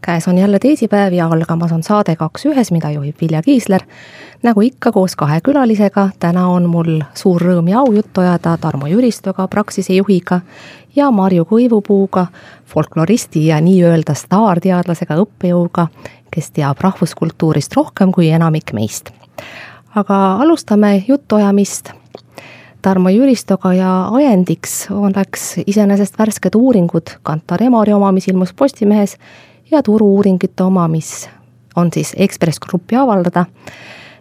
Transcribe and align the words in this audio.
käes 0.00 0.28
on 0.28 0.38
jälle 0.38 0.58
teisipäev 0.58 1.12
ja 1.12 1.26
algamas 1.26 1.72
on 1.72 1.82
saade 1.82 2.16
Kaks 2.16 2.46
ühes, 2.46 2.70
mida 2.72 2.90
juhib 2.90 3.16
Vilja 3.20 3.42
Kiisler. 3.42 3.80
nagu 4.42 4.60
ikka 4.60 4.92
koos 4.92 5.16
kahe 5.16 5.40
külalisega, 5.40 6.08
täna 6.18 6.46
on 6.48 6.68
mul 6.70 7.00
suur 7.14 7.42
rõõm 7.42 7.68
ja 7.68 7.78
au 7.78 7.92
juttu 7.92 8.20
ajada 8.20 8.56
Tarmo 8.56 8.86
Jüristoga, 8.86 9.48
Praxise 9.48 9.92
juhiga 9.92 10.40
ja 10.96 11.10
Marju 11.10 11.44
Kõivupuuga, 11.44 12.26
folkloristi 12.64 13.46
ja 13.46 13.60
nii-öelda 13.60 14.14
staarteadlasega, 14.14 15.16
õppejõuga, 15.16 15.88
kes 16.30 16.50
teab 16.50 16.80
rahvuskultuurist 16.80 17.76
rohkem 17.76 18.12
kui 18.12 18.30
enamik 18.30 18.72
meist. 18.72 19.10
aga 19.94 20.36
alustame 20.42 21.04
jutuajamist 21.08 21.92
Tarmo 22.86 23.08
Jüristoga 23.08 23.72
ja 23.74 24.08
ajendiks 24.14 24.86
oleks 24.90 25.56
iseenesest 25.66 26.18
värsked 26.18 26.54
uuringud 26.54 27.16
Kantar 27.22 27.62
Emori 27.62 27.92
oma, 27.92 28.12
mis 28.12 28.28
ilmus 28.28 28.52
Postimehes 28.54 29.16
ja 29.70 29.82
turu-uuringute 29.82 30.62
oma, 30.62 30.88
mis 30.88 31.28
on 31.76 31.90
siis 31.92 32.14
Ekspress 32.16 32.60
Grupi 32.60 32.96
avaldada. 32.96 33.46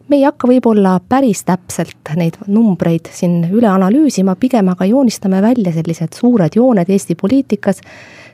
me 0.09 0.15
ei 0.15 0.23
hakka 0.23 0.47
võib-olla 0.47 0.99
päris 1.09 1.43
täpselt 1.43 2.11
neid 2.15 2.37
numbreid 2.47 3.09
siin 3.11 3.47
üle 3.51 3.67
analüüsima, 3.67 4.35
pigem 4.35 4.69
aga 4.69 4.85
joonistame 4.85 5.41
välja 5.41 5.73
sellised 5.73 6.13
suured 6.13 6.55
jooned 6.55 6.89
Eesti 6.89 7.15
poliitikas, 7.15 7.81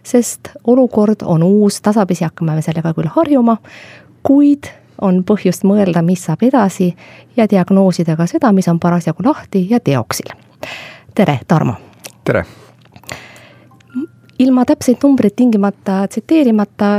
sest 0.03 0.51
olukord 0.67 1.23
on 1.23 1.43
uus, 1.43 1.81
tasapisi 1.81 2.23
hakkame 2.23 2.55
me 2.55 2.61
sellega 2.61 2.93
küll 2.93 3.07
harjuma, 3.07 3.57
kuid 4.23 4.67
on 5.01 5.23
põhjust 5.23 5.63
mõelda, 5.63 6.03
mis 6.05 6.25
saab 6.25 6.43
edasi 6.43 6.91
ja 7.37 7.47
diagnoosida 7.49 8.17
ka 8.17 8.27
seda, 8.27 8.51
mis 8.51 8.67
on 8.67 8.79
parasjagu 8.79 9.23
lahti 9.23 9.67
ja 9.69 9.79
teoksil. 9.79 10.35
tere, 11.15 11.39
Tarmo! 11.47 11.73
tere! 12.23 12.45
Ilma 14.41 14.65
täpseid 14.65 15.01
numbreid 15.03 15.35
tingimata 15.37 16.05
tsiteerimata 16.09 16.91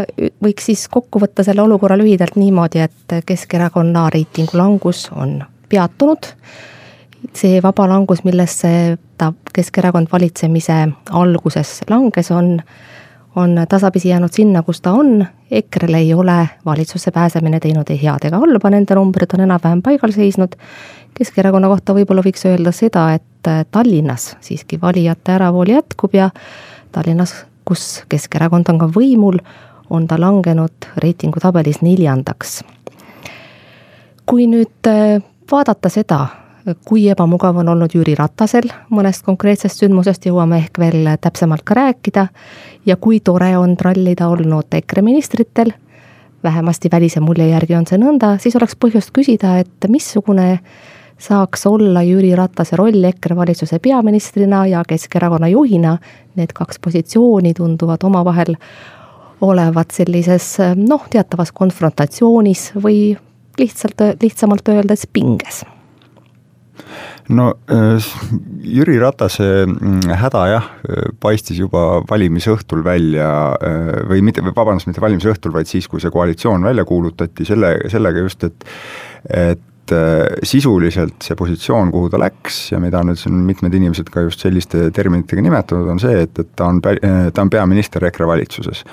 võiks 0.45 0.69
siis 0.71 0.85
kokku 0.93 1.21
võtta 1.23 1.45
selle 1.47 1.65
olukorra 1.65 1.97
lühidalt 1.99 2.37
niimoodi, 2.39 2.83
et 2.85 3.17
Keskerakonna 3.27 4.09
reitingu 4.15 4.59
langus 4.59 5.09
on 5.17 5.41
peatunud. 5.69 6.33
see 7.35 7.61
vaba 7.63 7.87
langus, 7.89 8.25
millesse 8.25 8.99
ta 9.19 9.33
Keskerakond 9.55 10.11
valitsemise 10.13 10.89
alguses 11.11 11.81
langes, 11.91 12.31
on, 12.31 12.57
on 13.37 13.61
tasapisi 13.69 14.09
jäänud 14.09 14.33
sinna, 14.33 14.63
kus 14.63 14.81
ta 14.81 14.93
on. 14.93 15.25
EKRE-l 15.51 15.95
ei 15.95 16.15
ole 16.15 16.49
valitsusse 16.65 17.11
pääsemine 17.11 17.61
teinud 17.61 17.91
ei 17.91 18.03
head 18.03 18.27
ega 18.27 18.41
halba, 18.43 18.71
nende 18.71 18.95
numbrid 18.95 19.35
on 19.35 19.45
enam-vähem 19.47 19.83
paigal 19.83 20.13
seisnud. 20.13 20.57
Keskerakonna 21.15 21.69
kohta 21.69 21.95
võib-olla 21.95 22.25
võiks 22.25 22.47
öelda 22.49 22.73
seda, 22.73 23.13
et 23.15 23.51
Tallinnas 23.71 24.37
siiski 24.41 24.79
valijate 24.81 25.35
äravool 25.35 25.75
jätkub 25.75 26.15
ja 26.15 26.31
Tallinnas, 26.93 27.35
kus 27.65 28.03
Keskerakond 28.09 28.69
on 28.69 28.79
ka 28.79 28.89
võimul, 28.93 29.41
on 29.91 30.07
ta 30.09 30.21
langenud 30.21 30.89
reitingutabelis 30.97 31.83
neljandaks. 31.83 32.63
kui 34.27 34.47
nüüd 34.47 34.89
äh, 34.89 35.21
vaadata 35.51 35.89
seda, 35.89 36.27
kui 36.87 37.09
ebamugav 37.11 37.57
on 37.59 37.69
olnud 37.69 37.95
Jüri 37.95 38.15
Ratasel, 38.15 38.71
mõnest 38.91 39.25
konkreetsest 39.27 39.83
sündmusest 39.83 40.27
jõuame 40.29 40.63
ehk 40.63 40.79
veel 40.79 41.09
täpsemalt 41.21 41.65
ka 41.67 41.75
rääkida, 41.75 42.27
ja 42.87 42.97
kui 42.97 43.21
tore 43.21 43.57
on 43.59 43.77
trallida 43.77 44.29
olnud 44.29 44.75
EKRE 44.79 45.03
ministritel, 45.03 45.73
vähemasti 46.43 46.89
välise 46.93 47.21
mulje 47.21 47.49
järgi 47.49 47.77
on 47.79 47.87
see 47.87 47.99
nõnda, 47.99 48.37
siis 48.43 48.57
oleks 48.59 48.77
põhjust 48.79 49.13
küsida, 49.15 49.59
et 49.63 49.89
missugune 49.89 50.61
saaks 51.23 51.67
olla 51.67 52.03
Jüri 52.03 52.33
Ratase 52.37 52.77
roll 52.77 53.05
EKRE 53.05 53.37
valitsuse 53.37 53.79
peaministrina 53.83 54.65
ja 54.67 54.83
Keskerakonna 54.89 55.49
juhina. 55.53 55.97
Need 56.37 56.55
kaks 56.55 56.81
positsiooni 56.83 57.55
tunduvad 57.55 58.03
omavahel 58.05 58.57
olevat 59.43 59.91
sellises 59.91 60.57
noh, 60.79 61.07
teatavas 61.11 61.53
konfrontatsioonis 61.53 62.73
või 62.83 63.13
lihtsalt, 63.59 64.03
lihtsamalt 64.23 64.69
öeldes 64.73 65.07
pinges 65.13 65.65
no 67.29 67.49
äh, 67.71 68.13
Jüri 68.63 68.99
Ratase 69.01 69.67
mm, 69.67 70.13
häda 70.19 70.45
jah, 70.51 70.69
paistis 71.23 71.61
juba 71.61 72.03
valimisõhtul 72.09 72.83
välja 72.85 73.29
äh, 73.55 73.91
või 74.11 74.23
mitte, 74.27 74.45
vabandust, 74.45 74.89
mitte 74.91 75.03
valimisõhtul, 75.05 75.55
vaid 75.55 75.71
siis, 75.71 75.89
kui 75.91 76.03
see 76.03 76.13
koalitsioon 76.13 76.65
välja 76.67 76.87
kuulutati, 76.89 77.47
selle, 77.49 77.77
sellega 77.93 78.25
just, 78.27 78.49
et 78.49 78.73
et 79.31 79.61
et 79.83 79.93
äh, 79.93 80.39
sisuliselt 80.43 81.25
see 81.25 81.37
positsioon, 81.37 81.91
kuhu 81.91 82.11
ta 82.11 82.19
läks 82.21 82.71
ja 82.73 82.79
mida 82.81 83.01
nüüd 83.03 83.19
siin 83.19 83.41
mitmed 83.47 83.75
inimesed 83.75 84.11
ka 84.15 84.23
just 84.23 84.45
selliste 84.45 84.91
terminitega 84.95 85.43
nimetanud, 85.43 85.89
on 85.91 86.01
see, 86.03 86.23
et, 86.23 86.39
et 86.39 86.53
ta 86.57 86.69
on, 86.71 86.79
ta 86.83 87.43
on 87.43 87.51
peaminister 87.51 88.05
EKRE 88.07 88.29
valitsuses. 88.31 88.85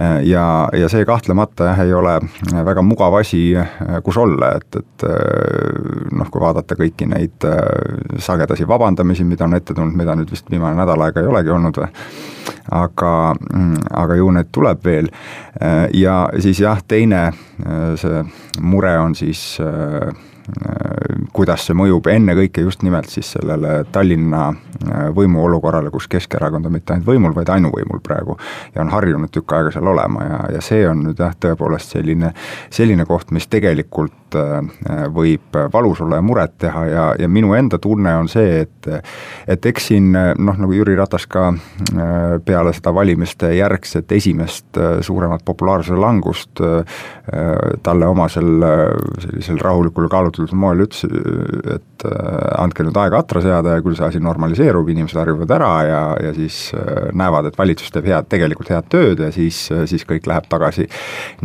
Äh, 0.00 0.22
ja, 0.28 0.44
ja 0.72 0.88
see 0.88 1.04
kahtlemata 1.08 1.68
jah, 1.70 1.82
ei 1.84 1.92
ole 1.92 2.16
väga 2.64 2.84
mugav 2.86 3.18
asi, 3.20 3.42
äh, 3.60 3.98
kus 4.04 4.16
olla, 4.20 4.54
et, 4.56 4.80
et 4.80 5.06
noh, 6.16 6.30
kui 6.32 6.42
vaadata 6.42 6.76
kõiki 6.78 7.06
neid 7.08 7.44
sagedasi 8.24 8.66
vabandamisi, 8.68 9.26
mida 9.28 9.46
on 9.46 9.56
ette 9.58 9.76
tulnud, 9.76 9.96
mida 9.96 10.16
nüüd 10.18 10.32
vist 10.32 10.48
viimane 10.50 10.78
nädal 10.80 11.04
aega 11.04 11.22
ei 11.22 11.28
olegi 11.28 11.52
olnud 11.54 11.78
või, 11.82 11.90
aga, 12.78 13.12
aga 14.00 14.16
ju 14.18 14.32
neid 14.34 14.50
tuleb 14.52 14.84
veel. 14.84 15.08
ja 15.94 16.16
siis 16.40 16.60
jah, 16.60 16.80
teine 16.88 17.22
see 18.00 18.22
mure 18.60 18.94
on 19.00 19.14
siis 19.18 19.42
Äh, 19.58 20.14
kuidas 21.32 21.66
see 21.66 21.76
mõjub 21.76 22.08
ennekõike 22.10 22.62
just 22.64 22.82
nimelt 22.82 23.10
siis 23.12 23.32
sellele 23.36 23.84
Tallinna 23.92 24.48
äh, 24.48 25.08
võimuolukorrale, 25.14 25.90
kus 25.94 26.08
Keskerakond 26.10 26.66
on 26.66 26.74
mitte 26.74 26.94
ainult 26.94 27.08
võimul, 27.08 27.34
vaid 27.36 27.50
ainuvõimul 27.52 28.00
praegu. 28.04 28.36
ja 28.74 28.82
on 28.82 28.92
harjunud 28.92 29.30
tükk 29.32 29.52
aega 29.56 29.72
seal 29.74 29.86
olema 29.86 30.24
ja, 30.24 30.38
ja 30.56 30.62
see 30.64 30.86
on 30.88 31.04
nüüd 31.06 31.20
jah, 31.20 31.34
tõepoolest 31.40 31.96
selline, 31.96 32.32
selline 32.70 33.06
koht, 33.08 33.32
mis 33.36 33.46
tegelikult 33.48 34.38
äh, 34.38 35.04
võib 35.14 35.58
valus 35.72 36.00
olla 36.04 36.18
ja 36.18 36.24
muret 36.24 36.56
teha 36.58 36.84
ja, 36.86 37.06
ja 37.18 37.28
minu 37.28 37.54
enda 37.54 37.78
tunne 37.78 38.14
on 38.16 38.28
see, 38.28 38.64
et 38.64 38.90
et 39.48 39.66
eks 39.66 39.90
siin 39.90 40.12
noh, 40.12 40.56
nagu 40.56 40.72
Jüri 40.72 40.94
Ratas 40.96 41.26
ka 41.28 41.50
peale 42.44 42.72
seda 42.72 42.92
valimiste 42.94 43.50
järgset 43.52 44.12
esimest 44.16 44.78
suuremat 45.04 45.44
populaarsuse 45.44 45.98
langust 46.00 46.62
talle 47.84 48.08
omasel 48.08 48.64
sellisel 49.20 49.60
rahulikul 49.60 50.08
kaalutlusel 50.08 50.37
kujutatud 50.38 50.58
moel 50.58 50.84
ütles, 50.84 51.04
et 51.74 52.06
äh, 52.06 52.62
andke 52.62 52.84
nüüd 52.86 52.96
aega 53.00 53.22
atra 53.22 53.42
seada 53.44 53.76
ja 53.76 53.84
küll 53.84 53.96
see 53.98 54.06
asi 54.06 54.20
normaliseerub, 54.22 54.88
inimesed 54.92 55.18
harjuvad 55.18 55.52
ära 55.58 55.70
ja, 55.86 56.00
ja 56.28 56.32
siis 56.36 56.70
äh, 56.76 57.08
näevad, 57.16 57.50
et 57.50 57.58
valitsus 57.58 57.92
teeb 57.94 58.08
head, 58.08 58.28
tegelikult 58.30 58.70
head 58.72 58.88
tööd 58.92 59.22
ja 59.24 59.30
siis, 59.34 59.64
äh, 59.74 59.84
siis 59.90 60.06
kõik 60.08 60.28
läheb 60.30 60.48
tagasi 60.50 60.88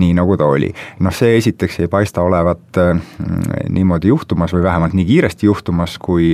nii, 0.02 0.14
nagu 0.18 0.38
ta 0.40 0.48
oli. 0.50 0.72
noh, 1.04 1.16
see 1.16 1.38
esiteks 1.40 1.82
ei 1.84 1.92
paista 1.92 2.24
olevat 2.24 2.80
niimoodi 3.74 4.12
juhtumas 4.12 4.54
või 4.56 4.64
vähemalt 4.66 4.96
nii 4.98 5.06
kiiresti 5.08 5.48
juhtumas, 5.48 5.98
kui, 6.02 6.34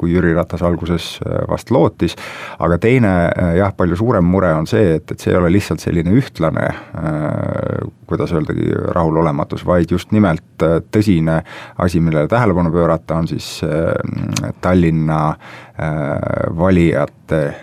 kui 0.00 0.12
Jüri 0.12 0.34
Ratas 0.36 0.62
alguses 0.66 1.10
vast 1.48 1.72
lootis, 1.74 2.16
aga 2.58 2.78
teine 2.82 3.12
jah, 3.58 3.72
palju 3.76 3.98
suurem 3.98 4.26
mure 4.28 4.50
on 4.56 4.68
see, 4.68 4.98
et, 4.98 5.12
et 5.12 5.20
see 5.20 5.32
ei 5.32 5.40
ole 5.40 5.52
lihtsalt 5.54 5.82
selline 5.84 6.12
ühtlane, 6.18 6.68
kuidas 8.08 8.32
öeldagi, 8.32 8.72
rahulolematus, 8.96 9.66
vaid 9.66 9.92
just 9.92 10.12
nimelt 10.16 10.66
tõsine 10.94 11.42
asi, 11.78 12.00
millele 12.00 12.28
tähelepanu 12.28 12.72
pöörata, 12.72 13.20
on 13.20 13.28
siis 13.28 13.60
äh, 13.66 14.52
Tallinna 14.60 15.22
äh, 15.28 15.96
valijate 16.58 17.40
äh, 17.46 17.56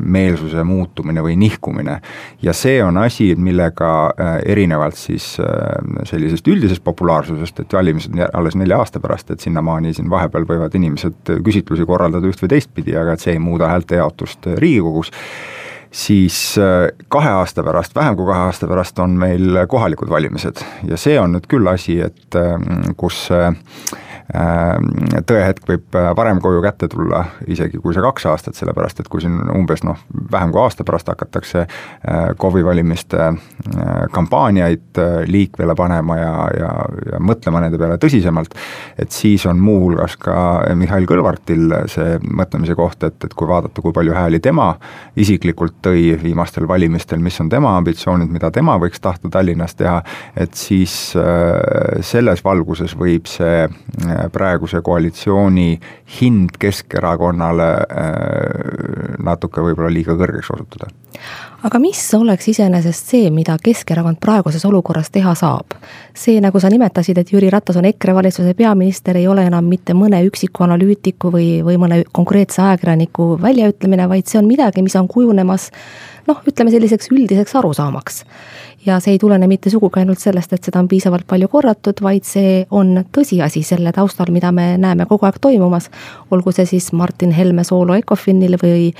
meelsuse 0.00 0.64
muutumine 0.64 1.22
või 1.22 1.34
nihkumine. 1.40 1.98
ja 2.42 2.52
see 2.52 2.78
on 2.84 2.96
asi, 3.02 3.34
millega 3.36 3.90
erinevalt 4.46 4.96
siis 4.98 5.34
sellisest 6.04 6.48
üldisest 6.48 6.84
populaarsusest, 6.84 7.60
et 7.60 7.72
valimised 7.72 8.14
on 8.14 8.24
alles 8.32 8.56
nelja 8.56 8.78
aasta 8.78 9.00
pärast, 9.00 9.30
et 9.30 9.40
sinnamaani 9.40 9.94
siin 9.94 10.10
vahepeal 10.10 10.46
võivad 10.48 10.74
inimesed 10.74 11.34
küsitlusi 11.44 11.86
korraldada 11.86 12.30
üht 12.30 12.42
või 12.42 12.54
teistpidi, 12.56 12.96
aga 12.96 13.14
et 13.14 13.26
see 13.26 13.36
ei 13.36 13.42
muuda 13.42 13.68
häälte 13.70 14.00
jaotust 14.00 14.46
Riigikogus 14.56 15.12
siis 15.94 16.58
äh, 16.58 16.88
kahe 17.08 17.30
aasta 17.30 17.62
pärast, 17.62 17.94
vähem 17.94 18.16
kui 18.18 18.26
kahe 18.26 18.48
aasta 18.48 18.66
pärast 18.70 18.98
on 18.98 19.14
meil 19.18 19.60
kohalikud 19.70 20.10
valimised. 20.10 20.64
Ja 20.88 20.98
see 21.00 21.18
on 21.20 21.36
nüüd 21.36 21.46
küll 21.50 21.70
asi, 21.70 22.00
et 22.02 22.38
äh, 22.38 22.56
kus 22.98 23.28
äh, 23.34 23.52
tõehetk 24.24 25.66
võib 25.68 25.96
varem 26.16 26.38
koju 26.40 26.62
kätte 26.64 26.88
tulla, 26.88 27.20
isegi 27.50 27.76
kui 27.82 27.92
see 27.94 28.02
kaks 28.04 28.24
aastat, 28.30 28.56
sellepärast 28.56 29.02
et 29.02 29.08
kui 29.12 29.20
siin 29.20 29.36
umbes 29.52 29.84
noh, 29.84 29.98
vähem 30.32 30.52
kui 30.54 30.62
aasta 30.62 30.86
pärast 30.86 31.10
hakatakse 31.12 31.66
KOV-i 32.40 32.64
valimiste 32.64 33.28
kampaaniaid 34.14 35.00
liikvele 35.28 35.76
panema 35.76 36.16
ja, 36.16 36.32
ja, 36.56 36.70
ja 37.12 37.20
mõtlema 37.20 37.60
nende 37.64 37.80
peale 37.80 37.98
tõsisemalt, 38.00 38.56
et 38.96 39.12
siis 39.12 39.44
on 39.50 39.60
muuhulgas 39.60 40.16
ka 40.20 40.36
Mihhail 40.78 41.04
Kõlvartil 41.10 41.76
see 41.92 42.16
mõtlemise 42.24 42.76
koht, 42.78 43.04
et, 43.04 43.18
et 43.28 43.36
kui 43.36 43.48
vaadata, 43.50 43.84
kui 43.84 43.92
palju 43.92 44.16
hääli 44.16 44.40
tema 44.44 44.70
isiklikult 45.20 45.82
tõi 45.84 46.14
viimastel 46.22 46.68
valimistel, 46.68 47.20
mis 47.20 47.36
on 47.44 47.52
tema 47.52 47.76
ambitsioonid, 47.76 48.32
mida 48.32 48.50
tema 48.54 48.78
võiks 48.80 49.04
tahta 49.04 49.28
Tallinnas 49.30 49.76
teha, 49.76 50.00
et 50.40 50.56
siis 50.56 51.12
äh, 51.20 52.00
selles 52.00 52.44
valguses 52.44 52.96
võib 52.98 53.28
see 53.30 53.66
äh, 53.68 54.13
praeguse 54.32 54.80
koalitsiooni 54.84 55.70
hind 56.20 56.58
Keskerakonnale 56.60 57.70
äh, 57.72 59.16
natuke 59.24 59.64
võib-olla 59.64 59.92
liiga 59.92 60.16
kõrgeks 60.18 60.52
osutuda 60.54 60.90
aga 61.64 61.78
mis 61.80 62.00
oleks 62.14 62.48
iseenesest 62.52 63.12
see, 63.14 63.28
mida 63.32 63.56
Keskerakond 63.62 64.20
praeguses 64.22 64.64
olukorras 64.68 65.10
teha 65.14 65.34
saab? 65.38 65.76
see, 66.14 66.38
nagu 66.40 66.60
sa 66.60 66.70
nimetasid, 66.70 67.18
et 67.18 67.32
Jüri 67.32 67.48
Ratas 67.50 67.78
on 67.80 67.88
EKRE 67.88 68.14
valitsuse 68.14 68.54
peaminister, 68.54 69.16
ei 69.18 69.26
ole 69.28 69.46
enam 69.48 69.66
mitte 69.66 69.96
mõne 69.98 70.20
üksiku 70.26 70.66
analüütiku 70.66 71.32
või, 71.34 71.48
või 71.66 71.78
mõne 71.80 72.02
konkreetse 72.12 72.62
ajakirjaniku 72.62 73.34
väljaütlemine, 73.42 74.06
vaid 74.10 74.30
see 74.30 74.38
on 74.38 74.46
midagi, 74.50 74.84
mis 74.84 74.94
on 75.00 75.08
kujunemas 75.10 75.70
noh, 76.28 76.42
ütleme 76.48 76.72
selliseks 76.72 77.10
üldiseks 77.12 77.56
arusaamaks. 77.60 78.24
Ja 78.86 78.98
see 79.00 79.14
ei 79.14 79.18
tulene 79.20 79.46
mitte 79.48 79.70
sugugi 79.72 80.02
ainult 80.02 80.20
sellest, 80.20 80.52
et 80.52 80.66
seda 80.66 80.82
on 80.82 80.88
piisavalt 80.90 81.24
palju 81.28 81.48
korratud, 81.48 82.02
vaid 82.04 82.26
see 82.28 82.66
on 82.74 82.98
tõsiasi 83.16 83.62
selle 83.64 83.94
taustal, 83.96 84.28
mida 84.34 84.50
me 84.52 84.74
näeme 84.80 85.06
kogu 85.08 85.24
aeg 85.24 85.38
toimumas, 85.40 85.88
olgu 86.34 86.52
see 86.52 86.68
siis 86.68 86.90
Martin 86.92 87.32
Helme 87.32 87.64
soolo 87.64 87.96
ECOFINil 87.96 88.58
või, 88.60 88.90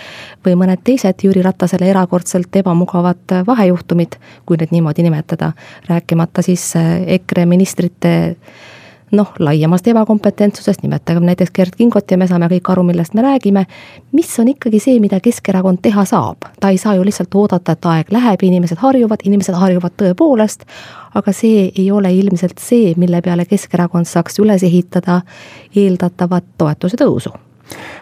või 0.47 0.56
mõned 0.61 0.81
teised 0.85 1.26
Jüri 1.26 1.44
Ratasele 1.44 1.91
erakordselt 1.93 2.56
ebamugavad 2.62 3.43
vahejuhtumid, 3.47 4.17
kui 4.49 4.61
neid 4.61 4.73
niimoodi 4.73 5.05
nimetada, 5.05 5.53
rääkimata 5.91 6.43
siis 6.43 6.70
EKRE 7.19 7.44
ministrite 7.50 8.15
noh, 9.17 9.31
laiemast 9.39 9.87
ebakompetentsusest, 9.91 10.83
nimetagem 10.83 11.25
näiteks 11.27 11.53
Gerd 11.55 11.77
Kingot 11.79 12.11
ja 12.11 12.19
me 12.21 12.29
saame 12.31 12.49
kõik 12.53 12.71
aru, 12.73 12.85
millest 12.87 13.15
me 13.15 13.25
räägime, 13.25 13.65
mis 14.13 14.33
on 14.41 14.51
ikkagi 14.53 14.81
see, 14.83 14.99
mida 15.03 15.21
Keskerakond 15.25 15.83
teha 15.83 16.05
saab? 16.09 16.49
ta 16.61 16.71
ei 16.73 16.79
saa 16.79 16.95
ju 16.95 17.05
lihtsalt 17.05 17.35
oodata, 17.35 17.73
et 17.73 17.89
aeg 17.91 18.13
läheb 18.15 18.43
ja 18.43 18.49
inimesed 18.49 18.81
harjuvad, 18.81 19.25
inimesed 19.25 19.57
harjuvad 19.59 19.97
tõepoolest, 20.01 20.67
aga 21.15 21.33
see 21.33 21.71
ei 21.71 21.91
ole 21.93 22.13
ilmselt 22.15 22.59
see, 22.63 22.95
mille 22.97 23.23
peale 23.23 23.47
Keskerakond 23.49 24.09
saaks 24.11 24.39
üles 24.43 24.63
ehitada 24.67 25.23
eeldatavat 25.75 26.55
toetuse 26.59 27.01
tõusu 27.01 27.35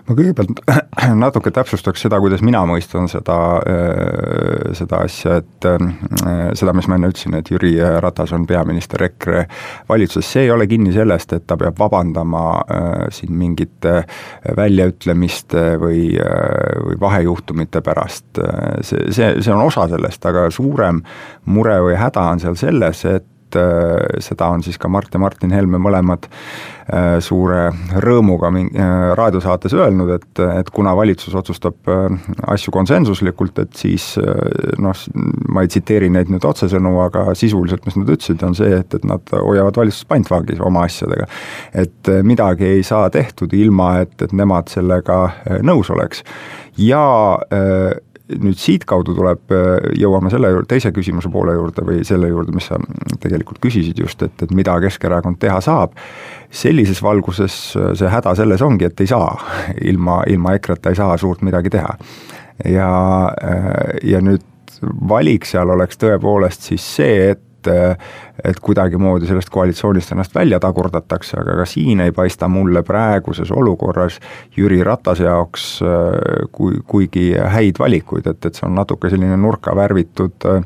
ma 0.08 0.16
kõigepealt 0.16 0.60
natuke 1.24 1.52
täpsustaks 1.54 2.04
seda, 2.04 2.18
kuidas 2.22 2.42
mina 2.44 2.62
mõistan 2.68 3.08
seda, 3.10 3.38
äh, 3.68 4.72
seda 4.78 5.02
asja, 5.06 5.38
et 5.42 5.68
äh, 5.68 5.84
seda, 6.58 6.74
mis 6.76 6.88
ma 6.90 6.98
enne 6.98 7.12
ütlesin, 7.12 7.36
et 7.38 7.50
Jüri 7.52 7.74
Ratas 8.02 8.34
on 8.36 8.46
peaminister 8.48 9.04
EKRE 9.08 9.44
valitsuses, 9.90 10.32
see 10.34 10.46
ei 10.46 10.52
ole 10.54 10.66
kinni 10.70 10.94
sellest, 10.94 11.36
et 11.36 11.46
ta 11.46 11.58
peab 11.60 11.78
vabandama 11.80 12.44
äh, 12.62 12.90
siin 13.14 13.34
mingite 13.38 14.02
väljaütlemiste 14.56 15.64
või, 15.82 16.06
või 16.86 16.98
vahejuhtumite 17.00 17.82
pärast. 17.84 18.38
see, 18.82 19.10
see, 19.12 19.34
see 19.40 19.52
on 19.52 19.66
osa 19.66 19.86
sellest, 19.90 20.24
aga 20.26 20.48
suurem 20.50 21.02
mure 21.52 21.78
või 21.86 21.98
häda 21.98 22.26
on 22.32 22.42
seal 22.42 22.58
selles, 22.58 23.04
et 23.08 23.31
seda 24.22 24.48
on 24.52 24.62
siis 24.64 24.78
ka 24.80 24.88
Mart 24.88 25.14
ja 25.14 25.20
Martin 25.22 25.52
Helme 25.54 25.80
mõlemad 25.82 26.28
Äh, 26.82 27.20
suure 27.22 27.68
rõõmuga 28.02 28.48
äh, 28.58 29.12
raadiosaates 29.14 29.72
öelnud, 29.78 30.08
et, 30.16 30.40
et 30.58 30.70
kuna 30.74 30.96
valitsus 30.98 31.36
otsustab 31.38 31.86
äh, 31.86 32.16
asju 32.50 32.74
konsensuslikult, 32.74 33.60
et 33.62 33.78
siis 33.78 34.08
noh, 34.82 35.04
ma 35.54 35.62
ei 35.62 35.70
tsiteeri 35.70 36.10
neid 36.10 36.32
nüüd 36.32 36.42
otsesõnu, 36.48 36.96
aga 37.04 37.36
sisuliselt, 37.38 37.86
mis 37.86 38.00
nad 38.00 38.10
ütlesid, 38.10 38.42
on 38.42 38.58
see, 38.58 38.74
et, 38.80 38.98
et 38.98 39.06
nad 39.06 39.30
hoiavad 39.30 39.78
valitsust 39.78 40.08
pantvangis 40.10 40.60
oma 40.60 40.82
asjadega. 40.88 41.28
et 41.84 42.10
midagi 42.26 42.66
ei 42.66 42.82
saa 42.82 43.08
tehtud 43.14 43.54
ilma, 43.54 44.00
et, 44.02 44.16
et 44.20 44.34
nemad 44.34 44.68
sellega 44.72 45.22
nõus 45.62 45.90
oleks 45.94 46.24
ja 46.76 47.04
nüüd 48.40 48.58
siitkaudu 48.60 49.14
tuleb, 49.16 49.52
jõuame 49.98 50.30
selle 50.32 50.52
juurde, 50.52 50.68
teise 50.70 50.92
küsimuse 50.94 51.30
poole 51.32 51.56
juurde 51.56 51.84
või 51.86 52.02
selle 52.06 52.30
juurde, 52.30 52.54
mis 52.54 52.70
sa 52.70 52.78
tegelikult 53.22 53.60
küsisid 53.62 53.98
just, 54.00 54.22
et, 54.22 54.44
et 54.44 54.54
mida 54.56 54.78
Keskerakond 54.82 55.40
teha 55.42 55.60
saab 55.64 55.96
sellises 56.52 57.02
valguses 57.02 57.76
äh, 57.76 57.92
see 57.98 58.10
häda 58.12 58.34
selles 58.38 58.62
ongi, 58.62 58.88
et 58.88 59.00
ei 59.00 59.10
saa, 59.10 59.32
ilma, 59.90 60.22
ilma 60.30 60.56
EKRE-ta 60.58 60.92
ei 60.92 60.98
saa 60.98 61.16
suurt 61.20 61.42
midagi 61.46 61.72
teha. 61.72 61.96
ja, 62.68 62.90
äh, 63.42 63.96
ja 64.04 64.20
nüüd 64.20 64.44
valik 65.08 65.46
seal 65.46 65.70
oleks 65.70 65.98
tõepoolest 66.00 66.68
siis 66.72 66.84
see, 66.96 67.32
et 67.32 67.42
et 67.68 68.60
kuidagimoodi 68.60 69.26
sellest 69.28 69.50
koalitsioonist 69.50 70.12
ennast 70.12 70.34
välja 70.34 70.60
tagurdatakse, 70.60 71.36
aga 71.40 71.56
ka 71.62 71.66
siin 71.68 72.00
ei 72.00 72.12
paista 72.12 72.48
mulle 72.48 72.82
praeguses 72.82 73.50
olukorras 73.50 74.18
Jüri 74.56 74.82
Ratase 74.84 75.24
jaoks 75.28 75.66
äh, 75.82 76.48
kui, 76.52 76.80
kuigi 76.86 77.30
häid 77.54 77.78
valikuid, 77.78 78.26
et, 78.26 78.44
et 78.46 78.54
see 78.54 78.66
on 78.68 78.76
natuke 78.78 79.10
selline 79.12 79.36
nurka 79.40 79.76
värvitud 79.76 80.42
Äh, 80.44 80.62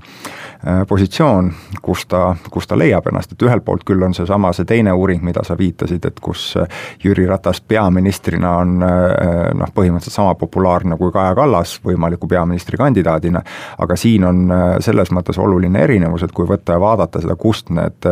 positsioon, 0.88 1.53
kus 1.82 2.06
ta, 2.06 2.37
kus 2.50 2.67
ta 2.67 2.79
leiab 2.79 3.06
ennast, 3.11 3.32
et 3.32 3.43
ühelt 3.43 3.64
poolt 3.64 3.85
küll 3.87 4.03
on 4.03 4.14
seesama, 4.14 4.53
see 4.56 4.67
teine 4.69 4.93
uuring, 4.93 5.23
mida 5.25 5.44
sa 5.47 5.56
viitasid, 5.58 6.05
et 6.08 6.20
kus 6.20 6.49
äh, 6.61 6.69
Jüri 7.05 7.26
Ratas 7.29 7.61
peaministrina 7.61 8.56
on 8.62 8.82
äh, 8.82 9.53
noh, 9.55 9.73
põhimõtteliselt 9.75 10.17
sama 10.17 10.35
populaarne 10.38 10.97
kui 11.00 11.12
Kaja 11.12 11.35
Kallas 11.37 11.76
võimaliku 11.85 12.29
peaministrikandidaadina, 12.31 13.43
aga 13.79 13.97
siin 13.97 14.25
on 14.25 14.44
selles 14.82 15.11
mõttes 15.14 15.38
oluline 15.43 15.82
erinevus, 15.85 16.25
et 16.26 16.32
kui 16.37 16.49
võtta 16.49 16.76
ja 16.76 16.82
vaadata 16.82 17.23
seda, 17.23 17.37
kust 17.41 17.70
need 17.75 18.09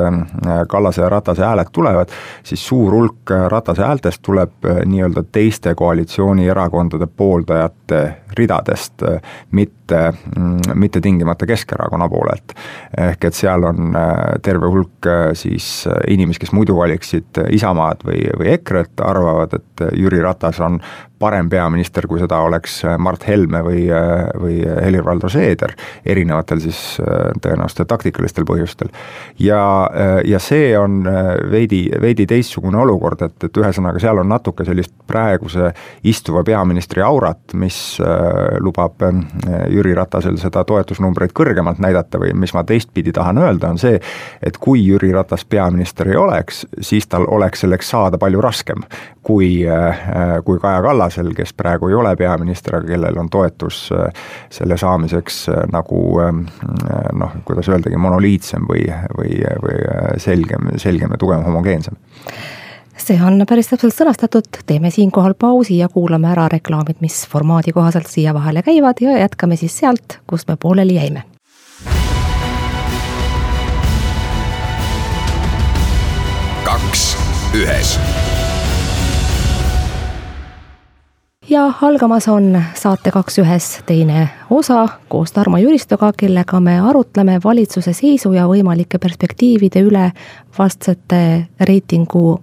Kallase 0.69 1.03
ja 1.03 1.09
Ratase 1.13 1.45
hääled 1.45 1.71
tulevad, 1.73 2.13
siis 2.45 2.67
suur 2.67 2.93
hulk 2.95 3.33
Ratase 3.51 3.85
häältest 3.85 4.23
tuleb 4.23 4.69
nii-öelda 4.85 5.25
teiste 5.33 5.75
koalitsioonierakondade 5.75 7.07
pooldajate 7.07 8.03
ridadest, 8.35 9.03
mitte, 9.51 9.84
mm, 9.93 10.75
mitte 10.81 11.01
tingimata 11.05 11.47
Keskerakonna 11.47 12.09
poolelt 12.09 12.55
ehk 12.99 13.29
et 13.29 13.37
seal 13.37 13.65
on 13.67 13.95
äh, 13.99 14.21
terve 14.45 14.71
hulk 14.71 15.09
äh, 15.09 15.31
siis 15.39 15.87
äh, 15.91 15.99
inimesi, 16.15 16.45
kes 16.45 16.55
muidu 16.55 16.77
valiksid 16.79 17.43
Isamaad 17.55 18.05
või, 18.07 18.23
või 18.39 18.53
EKRE-t, 18.55 19.03
arvavad, 19.05 19.59
et 19.59 19.85
Jüri 19.99 20.23
Ratas 20.23 20.61
on 20.65 20.79
parem 21.25 21.49
peaminister, 21.49 22.05
kui 22.11 22.19
seda 22.21 22.41
oleks 22.45 22.83
Mart 23.01 23.23
Helme 23.25 23.63
või, 23.65 23.85
või 24.41 24.59
Helir-Valdor 24.61 25.31
Seeder, 25.33 25.73
erinevatel 26.05 26.61
siis 26.61 26.81
tõenäoliselt 26.99 27.89
taktikalistel 27.89 28.45
põhjustel. 28.45 28.91
ja, 29.41 29.63
ja 30.27 30.41
see 30.43 30.75
on 30.77 31.07
veidi, 31.51 31.87
veidi 32.03 32.27
teistsugune 32.29 32.83
olukord, 32.83 33.23
et, 33.25 33.39
et 33.47 33.63
ühesõnaga, 33.63 34.03
seal 34.03 34.21
on 34.21 34.29
natuke 34.35 34.67
sellist 34.69 34.93
praeguse 35.07 35.71
istuva 36.05 36.43
peaministri 36.45 37.01
aurat, 37.07 37.57
mis 37.57 37.79
lubab 38.61 39.07
Jüri 39.75 39.95
Ratasel 39.97 40.39
seda 40.41 40.65
toetusnumbreid 40.65 41.35
kõrgemalt 41.37 41.81
näidata 41.83 42.21
või 42.23 42.33
mis 42.39 42.55
ma 42.55 42.65
teistpidi 42.65 43.13
tahan 43.15 43.39
öelda, 43.43 43.73
on 43.75 43.81
see, 43.81 43.99
et 44.43 44.59
kui 44.63 44.85
Jüri 44.87 45.13
Ratas 45.15 45.45
peaminister 45.45 46.11
ei 46.13 46.19
oleks, 46.21 46.65
siis 46.81 47.09
tal 47.11 47.27
oleks 47.29 47.65
selleks 47.65 47.91
saada 47.95 48.19
palju 48.19 48.41
raskem. 48.45 48.87
Kui, 49.25 49.65
äh, 49.65 50.01
kui 50.45 50.59
Kaja 50.61 50.83
Kallasel, 50.85 51.31
kes 51.37 51.55
praegu 51.57 51.89
ei 51.89 51.95
ole 51.97 52.13
peaminister, 52.17 52.77
aga 52.77 52.91
kellel 52.93 53.19
on 53.19 53.31
toetus 53.33 53.87
äh, 53.93 54.27
selle 54.53 54.77
saamiseks 54.77 55.39
äh, 55.49 55.63
nagu 55.73 56.03
noh, 57.15 57.39
kuidas 57.45 57.71
öeldagi, 57.73 57.97
monoliitsem 57.97 58.67
või, 58.69 58.85
või, 59.17 59.39
või 59.65 59.79
selgem, 60.21 60.75
selgem 60.83 61.17
ja 61.17 61.21
tugevam, 61.21 61.47
homogeensem 61.49 61.97
see 62.97 63.19
on 63.23 63.45
päris 63.49 63.69
täpselt 63.69 63.95
sõnastatud, 63.97 64.63
teeme 64.67 64.91
siinkohal 64.91 65.35
pausi 65.35 65.79
ja 65.79 65.89
kuulame 65.89 66.31
ära 66.31 66.49
reklaamid, 66.49 67.03
mis 67.05 67.25
formaadi 67.29 67.73
kohaselt 67.73 68.07
siia 68.07 68.35
vahele 68.35 68.63
käivad 68.63 69.01
ja 69.01 69.19
jätkame 69.19 69.57
siis 69.57 69.79
sealt, 69.79 70.21
kus 70.27 70.49
me 70.49 70.57
pooleli 70.57 70.95
jäime 71.01 71.25
kaks 76.65 77.17
ühes. 77.55 77.99
ja 81.51 81.73
algamas 81.83 82.29
on 82.29 82.63
saate 82.75 83.11
Kaks 83.11 83.39
ühes 83.39 83.67
teine 83.87 84.29
osa 84.51 84.89
koos 85.09 85.33
Tarmo 85.33 85.59
Jüristoga, 85.59 86.13
kellega 86.17 86.61
me 86.61 86.79
arutleme 86.81 87.39
valitsuse 87.45 87.93
seisu 87.93 88.33
ja 88.33 88.49
võimalike 88.49 88.99
perspektiivide 88.99 89.85
üle 89.85 90.11
vastsete 90.59 91.21
reitingu 91.61 92.41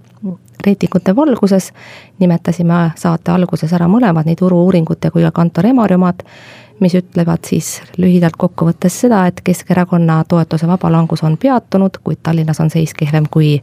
reitingute 0.66 1.16
valguses 1.16 1.72
nimetasime 2.20 2.92
saate 2.96 3.32
alguses 3.32 3.74
ära 3.74 3.88
mõlemad, 3.92 4.28
nii 4.28 4.40
Turu-uuringute 4.40 5.12
kui 5.12 5.26
ka 5.26 5.32
Kantor 5.36 5.72
Emori 5.72 5.98
omad, 5.98 6.24
mis 6.82 6.96
ütlevad 6.98 7.46
siis 7.48 7.82
lühidalt 7.98 8.38
kokkuvõttes 8.38 9.02
seda, 9.04 9.26
et 9.28 9.42
Keskerakonna 9.44 10.24
toetuse 10.28 10.68
vaba 10.68 10.92
langus 10.92 11.24
on 11.24 11.38
peatunud, 11.38 12.02
kuid 12.04 12.24
Tallinnas 12.24 12.60
on 12.60 12.70
seis 12.74 12.94
kehvem 12.98 13.30
kui 13.32 13.60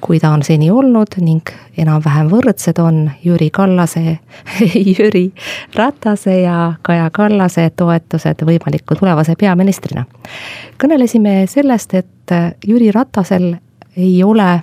kui 0.00 0.20
ta 0.20 0.30
on 0.30 0.42
seni 0.42 0.68
olnud 0.70 1.16
ning 1.24 1.48
enam-vähem 1.78 2.28
võrdsed 2.30 2.78
on 2.82 2.98
Jüri 3.24 3.48
Kallase 3.50 4.18
Jüri 4.98 5.30
Ratase 5.74 6.40
ja 6.42 6.74
Kaja 6.82 7.08
Kallase 7.10 7.70
toetused 7.76 8.44
võimaliku 8.44 8.98
tulevase 8.98 9.34
peaministrina. 9.40 10.04
kõnelesime 10.82 11.46
sellest, 11.48 11.94
et 11.94 12.36
Jüri 12.66 12.90
Ratasel 12.92 13.54
ei 13.96 14.22
ole 14.24 14.60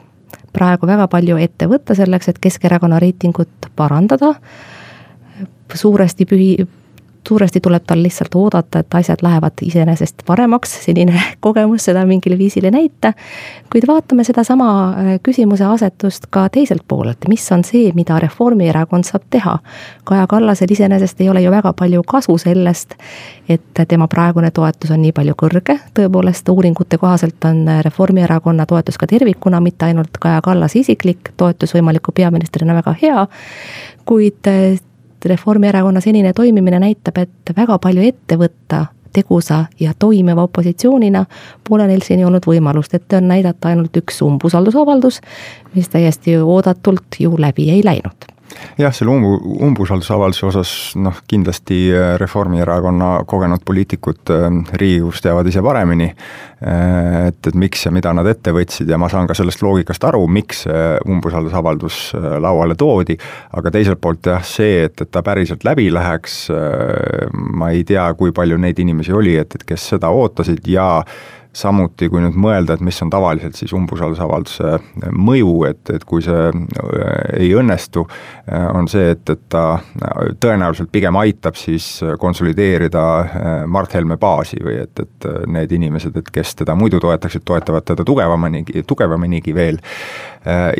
praegu 0.54 0.88
väga 0.88 1.08
palju 1.12 1.38
ette 1.42 1.68
võtta 1.70 1.96
selleks, 1.98 2.30
et 2.30 2.40
Keskerakonna 2.40 3.00
reitingut 3.02 3.72
parandada. 3.76 4.36
suuresti 5.74 6.26
pühi, 6.30 6.68
suuresti 7.28 7.60
tuleb 7.62 7.84
tal 7.88 8.04
lihtsalt 8.04 8.36
oodata, 8.36 8.80
et 8.80 8.96
asjad 8.96 9.22
lähevad 9.22 9.62
iseenesest 9.62 10.24
paremaks, 10.26 10.76
senine 10.86 11.22
kogemus 11.46 11.86
seda 11.86 12.06
mingil 12.06 12.38
viisil 12.38 12.66
ei 12.66 12.72
näita. 12.72 13.14
kuid 13.72 13.88
vaatame 13.88 14.24
sedasama 14.24 14.70
äh, 14.90 15.20
küsimuse 15.24 15.66
asetust 15.66 16.28
ka 16.30 16.50
teiselt 16.50 16.84
poolelt, 16.88 17.28
mis 17.28 17.52
on 17.52 17.64
see, 17.64 17.92
mida 17.96 18.20
Reformierakond 18.20 19.04
saab 19.04 19.24
teha. 19.30 19.58
Kaja 20.04 20.28
Kallasel 20.28 20.72
iseenesest 20.72 21.22
ei 21.22 21.30
ole 21.30 21.42
ju 21.42 21.52
väga 21.52 21.74
palju 21.74 22.04
kasu 22.08 22.38
sellest, 22.38 22.96
et 23.50 23.84
tema 23.88 24.08
praegune 24.08 24.52
toetus 24.52 24.92
on 24.92 25.02
nii 25.02 25.12
palju 25.12 25.36
kõrge, 25.40 25.80
tõepoolest 25.94 26.50
uuringute 26.50 26.98
kohaselt 26.98 27.46
on 27.46 27.66
Reformierakonna 27.82 28.66
toetus 28.66 28.98
ka 28.98 29.08
tervikuna, 29.08 29.60
mitte 29.60 29.86
ainult 29.86 30.18
Kaja 30.20 30.42
Kallase 30.42 30.80
isiklik 30.80 31.34
toetus 31.38 31.74
võimaliku 31.76 32.12
peaministrina 32.12 32.76
väga 32.76 32.96
hea, 33.02 33.28
kuid 34.06 34.52
äh, 35.26 35.30
Reformierakonna 35.30 36.02
senine 36.02 36.34
toimimine 36.34 36.80
näitab, 36.80 37.18
et 37.18 37.56
väga 37.58 37.80
palju 37.80 38.04
ette 38.08 38.38
võtta 38.40 38.86
tegusa 39.14 39.66
ja 39.80 39.94
toimiva 40.00 40.44
opositsioonina 40.44 41.26
pole 41.70 41.88
neil 41.88 42.02
seni 42.02 42.26
olnud 42.26 42.48
võimalust, 42.50 42.94
ette 42.94 43.18
on 43.18 43.28
näidata 43.30 43.70
ainult 43.70 43.98
üks 43.98 44.22
umbusaldusavaldus, 44.26 45.22
mis 45.76 45.90
täiesti 45.90 46.38
oodatult 46.42 47.20
ju 47.20 47.36
läbi 47.38 47.70
ei 47.70 47.86
läinud 47.86 48.33
jah, 48.78 48.94
selle 48.96 49.12
umbu, 49.14 49.34
umbusaldusavalduse 49.68 50.46
osas 50.48 50.72
noh, 51.00 51.20
kindlasti 51.30 51.80
äh, 51.94 52.14
Reformierakonna 52.22 53.12
kogenud 53.30 53.64
poliitikud 53.66 54.32
äh, 54.34 54.48
Riigikogus 54.80 55.22
teavad 55.24 55.50
ise 55.50 55.64
paremini, 55.66 56.10
äh, 56.10 57.28
et, 57.30 57.40
et 57.48 57.60
miks 57.60 57.86
ja 57.88 57.94
mida 57.96 58.14
nad 58.16 58.28
ette 58.30 58.54
võtsid 58.56 58.90
ja 58.90 59.00
ma 59.02 59.10
saan 59.12 59.30
ka 59.30 59.38
sellest 59.38 59.64
loogikast 59.66 60.08
aru, 60.10 60.26
miks 60.28 60.64
see 60.68 60.82
umbusaldusavaldus 61.10 62.00
lauale 62.44 62.78
toodi, 62.80 63.18
aga 63.58 63.72
teiselt 63.74 64.02
poolt 64.02 64.32
jah, 64.32 64.44
see, 64.48 64.84
et, 64.88 64.96
et 65.02 65.12
ta 65.12 65.24
päriselt 65.26 65.66
läbi 65.68 65.90
läheks, 65.94 66.48
ma 67.34 67.72
ei 67.74 67.84
tea, 67.88 68.06
kui 68.18 68.32
palju 68.36 68.58
neid 68.62 68.80
inimesi 68.80 69.14
oli, 69.16 69.36
et, 69.40 69.58
et 69.58 69.66
kes 69.68 69.90
seda 69.96 70.12
ootasid 70.14 70.68
ja 70.72 70.88
samuti, 71.54 72.10
kui 72.10 72.22
nüüd 72.24 72.38
mõelda, 72.40 72.76
et 72.76 72.84
mis 72.86 72.98
on 73.06 73.12
tavaliselt 73.14 73.58
siis 73.58 73.74
umbusaldusavalduse 73.78 74.74
mõju, 75.14 75.54
et, 75.70 75.82
et 75.94 76.06
kui 76.10 76.24
see 76.26 76.50
äh, 76.50 77.12
ei 77.38 77.52
õnnestu, 77.58 78.06
äh, 78.48 78.66
on 78.74 78.90
see, 78.92 79.12
et, 79.14 79.24
et 79.30 79.44
ta 79.54 79.80
tõenäoliselt 80.42 80.90
pigem 80.94 81.18
aitab 81.22 81.58
siis 81.60 81.88
konsolideerida 82.20 83.06
äh, 83.22 83.52
Mart 83.70 83.94
Helme 83.94 84.18
baasi 84.22 84.60
või 84.64 84.80
et, 84.84 85.04
et 85.06 85.30
need 85.54 85.78
inimesed, 85.78 86.18
et 86.18 86.34
kes 86.34 86.56
teda 86.64 86.76
muidu 86.80 87.02
toetaksid, 87.04 87.46
toetavad 87.46 87.86
teda 87.92 88.06
tugevamanigi, 88.08 88.86
tugevamanigi 88.90 89.56
veel. 89.56 89.82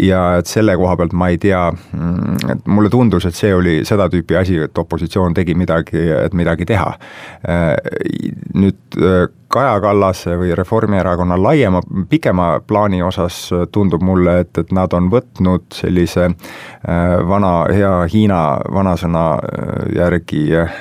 Ja 0.02 0.22
et 0.40 0.50
selle 0.50 0.76
koha 0.80 0.96
pealt 1.00 1.14
ma 1.16 1.30
ei 1.32 1.38
tea, 1.42 1.62
mm, 1.72 2.64
mulle 2.66 2.90
tundus, 2.92 3.26
et 3.30 3.38
see 3.38 3.54
oli 3.56 3.78
seda 3.88 4.10
tüüpi 4.12 4.38
asi, 4.40 4.58
et 4.66 4.78
opositsioon 4.78 5.34
tegi 5.38 5.56
midagi, 5.56 6.04
et 6.18 6.36
midagi 6.36 6.68
teha. 6.68 6.90
Nüüd 8.54 9.00
Kaja 9.54 9.80
Kallase 9.82 10.34
või 10.38 10.56
Reformierakonna 10.58 11.36
laiema, 11.38 11.82
pikema 12.10 12.48
plaani 12.68 13.04
osas 13.06 13.36
tundub 13.72 14.02
mulle, 14.02 14.40
et, 14.42 14.58
et 14.58 14.72
nad 14.74 14.94
on 14.98 15.12
võtnud 15.14 15.68
sellise 15.78 16.26
äh, 16.26 17.20
vana, 17.30 17.52
hea 17.70 17.92
Hiina 18.10 18.40
vanasõna 18.74 19.26
äh, 19.38 19.84
järgi 20.00 20.42
äh, 20.58 20.74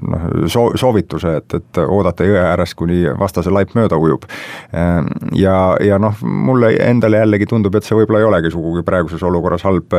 noh, 0.00 0.24
soo-, 0.48 0.72
soovituse, 0.80 1.34
et, 1.42 1.58
et 1.58 1.82
oodata 1.84 2.24
jõe 2.24 2.40
ääres, 2.40 2.72
kuni 2.78 3.02
vastase 3.20 3.52
laip 3.52 3.76
mööda 3.76 3.98
ujub. 4.00 4.24
Ja, 5.36 5.56
ja 5.84 5.98
noh, 6.00 6.16
mulle 6.24 6.72
endale 6.80 7.20
jällegi 7.20 7.46
tundub, 7.52 7.76
et 7.76 7.86
see 7.86 7.98
võib-olla 7.98 8.22
ei 8.22 8.28
olegi 8.28 8.52
sugugi 8.54 8.84
praeguses 8.86 9.22
olukorras 9.28 9.66
halb, 9.68 9.94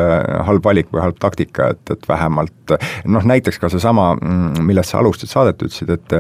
halb 0.50 0.66
valik 0.66 0.92
või 0.94 1.04
halb 1.06 1.22
taktika, 1.22 1.72
et, 1.76 1.96
et 1.96 2.10
vähemalt 2.10 2.76
noh, 3.06 3.30
näiteks 3.34 3.62
ka 3.62 3.70
seesama, 3.72 4.12
mm, 4.18 4.66
millest 4.68 4.94
sa 4.94 5.00
alustasid 5.02 5.34
saadet, 5.34 5.64
ütlesid, 5.64 5.94
et 5.94 6.18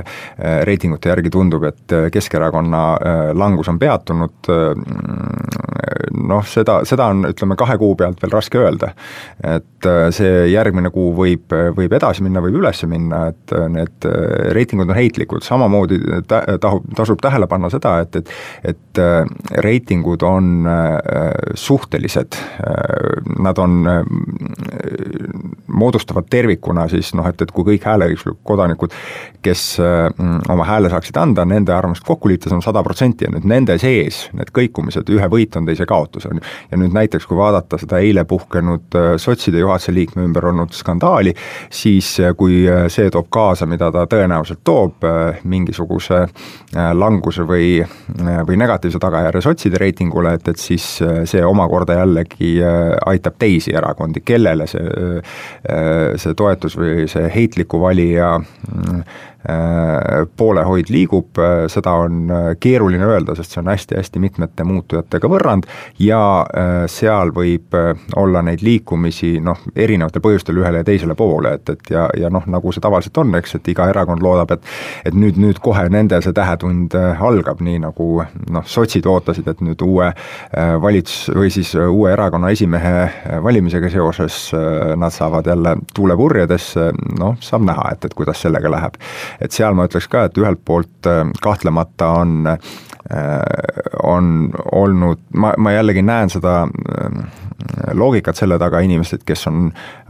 reitingute 0.68 1.10
järgi 1.12 1.32
tundub, 1.34 1.63
et 1.68 1.94
äh, 1.96 2.10
Keskerakonna 2.13 2.84
äh, 2.94 3.22
langus 3.38 3.70
on 3.72 3.80
peatunud, 3.80 4.50
äh, 4.50 4.72
noh, 6.30 6.46
seda, 6.48 6.80
seda 6.88 7.10
on, 7.13 7.25
ütleme, 7.30 7.58
kahe 7.60 7.78
kuu 7.82 7.96
pealt 8.00 8.22
veel 8.24 8.34
raske 8.34 8.62
öelda. 8.62 8.94
et 9.44 9.88
see 10.16 10.46
järgmine 10.52 10.90
kuu 10.94 11.10
võib, 11.16 11.52
võib 11.75 11.94
edasi 11.98 12.24
minna, 12.24 12.42
võib 12.44 12.56
üles 12.62 12.84
minna, 12.88 13.25
et 13.34 13.54
need 13.74 14.06
reitingud 14.56 14.88
on 14.88 14.96
heitlikud, 14.96 15.44
samamoodi 15.44 16.00
ta-, 16.30 16.44
tahu-, 16.62 16.84
tasub 16.96 17.20
tähele 17.24 17.48
panna 17.52 17.70
seda, 17.74 17.98
et, 18.06 18.16
et 18.22 18.32
et 18.63 19.02
reitingud 19.63 20.24
on 20.24 20.68
suhtelised, 21.56 22.38
nad 23.44 23.58
on, 23.62 23.88
moodustavad 25.68 26.27
tervikuna 26.30 26.88
siis 26.92 27.13
noh, 27.18 27.27
et, 27.30 27.42
et 27.42 27.51
kui 27.51 27.65
kõik 27.74 27.88
hääleõiguslikud 27.88 28.42
kodanikud, 28.48 28.94
kes 29.44 29.63
oma 30.50 30.68
hääle 30.68 30.92
saaksid 30.94 31.18
anda, 31.20 31.46
nende 31.48 31.74
arvamust 31.75 32.06
kokku 32.08 32.32
liites 32.32 32.53
on 32.53 32.62
sada 32.63 32.84
protsenti 32.84 33.27
ja 33.27 33.34
nüüd 33.34 33.48
nende 33.50 33.77
sees 33.82 34.27
need 34.38 34.51
kõikumised, 34.56 35.10
ühe 35.13 35.30
võit 35.32 35.56
on 35.58 35.68
teise 35.68 35.86
kaotus, 35.89 36.27
on 36.30 36.39
ju. 36.39 36.46
ja 36.72 36.80
nüüd 36.80 36.96
näiteks, 36.96 37.27
kui 37.30 37.38
vaadata 37.38 37.80
seda 37.82 38.00
eile 38.03 38.25
puhkenud 38.30 38.98
äh, 38.98 39.10
sotside 39.22 39.62
juhatuse 39.62 39.94
liikme 39.96 40.25
ümber 40.27 40.50
olnud 40.51 40.74
skandaali, 40.75 41.34
siis 41.74 42.15
äh, 42.22 42.34
kui 42.38 42.63
äh, 42.70 42.86
see 42.94 43.12
toob 43.13 43.30
kaasa, 43.34 43.68
mida 43.70 43.92
ta 43.94 44.06
tõenäoliselt 44.10 44.63
toob, 44.63 45.03
mingisuguse 45.50 46.20
languse 46.98 47.44
või, 47.48 47.82
või 48.48 48.58
negatiivse 48.60 49.00
tagajärje 49.01 49.42
sotside 49.44 49.80
reitingule, 49.82 50.34
et, 50.38 50.48
et 50.50 50.60
siis 50.60 50.86
see 51.29 51.43
omakorda 51.46 51.98
jällegi 52.00 52.55
aitab 53.05 53.38
teisi 53.39 53.75
erakondi, 53.75 54.24
kellele 54.25 54.67
see, 54.70 55.22
see 56.20 56.34
toetus 56.38 56.77
või 56.79 57.08
see 57.12 57.29
heitliku 57.34 57.82
valija 57.82 58.36
mm, 58.39 59.03
Äh, 59.03 59.33
poolehoid 60.38 60.90
liigub, 60.90 61.38
äh, 61.38 61.66
seda 61.68 61.92
on 61.92 62.32
äh, 62.32 62.46
keeruline 62.60 63.06
öelda, 63.06 63.36
sest 63.36 63.52
see 63.52 63.60
on 63.60 63.68
hästi-hästi 63.72 64.22
mitmete 64.24 64.64
muutujatega 64.68 65.30
võrrand 65.30 65.68
ja 66.00 66.22
seal 66.90 67.34
võib 67.36 67.76
olla 68.20 68.42
neid 68.46 68.62
liikumisi 68.64 69.38
noh, 69.44 69.60
erinevatel 69.76 70.22
põhjustel 70.24 70.58
ühele 70.62 70.82
ja 70.82 70.88
teisele 70.88 71.16
poole, 71.20 71.54
et, 71.58 71.70
et 71.74 71.92
ja, 71.92 72.06
ja 72.18 72.30
noh, 72.34 72.46
nagu 72.48 72.72
see 72.72 72.84
tavaliselt 72.84 73.18
on, 73.20 73.34
eks, 73.40 73.58
et 73.58 73.68
iga 73.74 73.88
erakond 73.92 74.24
loodab, 74.24 74.54
et 74.56 75.12
et 75.12 75.18
nüüd, 75.18 75.38
nüüd 75.42 75.60
kohe 75.64 75.84
nendel 75.92 76.24
see 76.24 76.36
tähetund 76.36 76.96
algab, 76.96 77.62
nii 77.64 77.82
nagu 77.84 78.08
noh, 78.24 78.68
sotsid 78.70 79.08
ootasid, 79.10 79.48
et 79.52 79.64
nüüd 79.66 79.82
uue 79.86 80.10
valits- 80.84 81.28
või 81.36 81.52
siis 81.54 81.74
uue 81.76 82.14
erakonna 82.14 82.54
esimehe 82.54 83.40
valimisega 83.44 83.92
seoses 83.94 84.40
nad 85.00 85.14
saavad 85.14 85.48
jälle 85.52 85.76
tuule 85.96 86.18
purjedesse, 86.18 86.92
noh, 87.20 87.38
saab 87.44 87.68
näha, 87.68 87.90
et, 87.94 88.08
et 88.08 88.18
kuidas 88.18 88.42
sellega 88.46 88.72
läheb 88.72 89.00
et 89.42 89.56
seal 89.56 89.78
ma 89.78 89.88
ütleks 89.90 90.10
ka, 90.12 90.28
et 90.28 90.38
ühelt 90.42 90.63
poolt 90.66 91.10
äh, 91.10 91.24
kahtlemata 91.42 92.12
on, 92.24 92.36
äh, 92.54 92.74
on 94.03 94.27
olnud, 94.72 95.19
ma, 95.36 95.53
ma 95.57 95.74
jällegi 95.75 96.01
näen 96.05 96.29
seda 96.31 96.62
äh, 96.63 97.41
loogikat 97.93 98.38
selle 98.38 98.57
taga 98.60 98.79
inimesed, 98.83 99.24
kes 99.25 99.48
on 99.50 99.67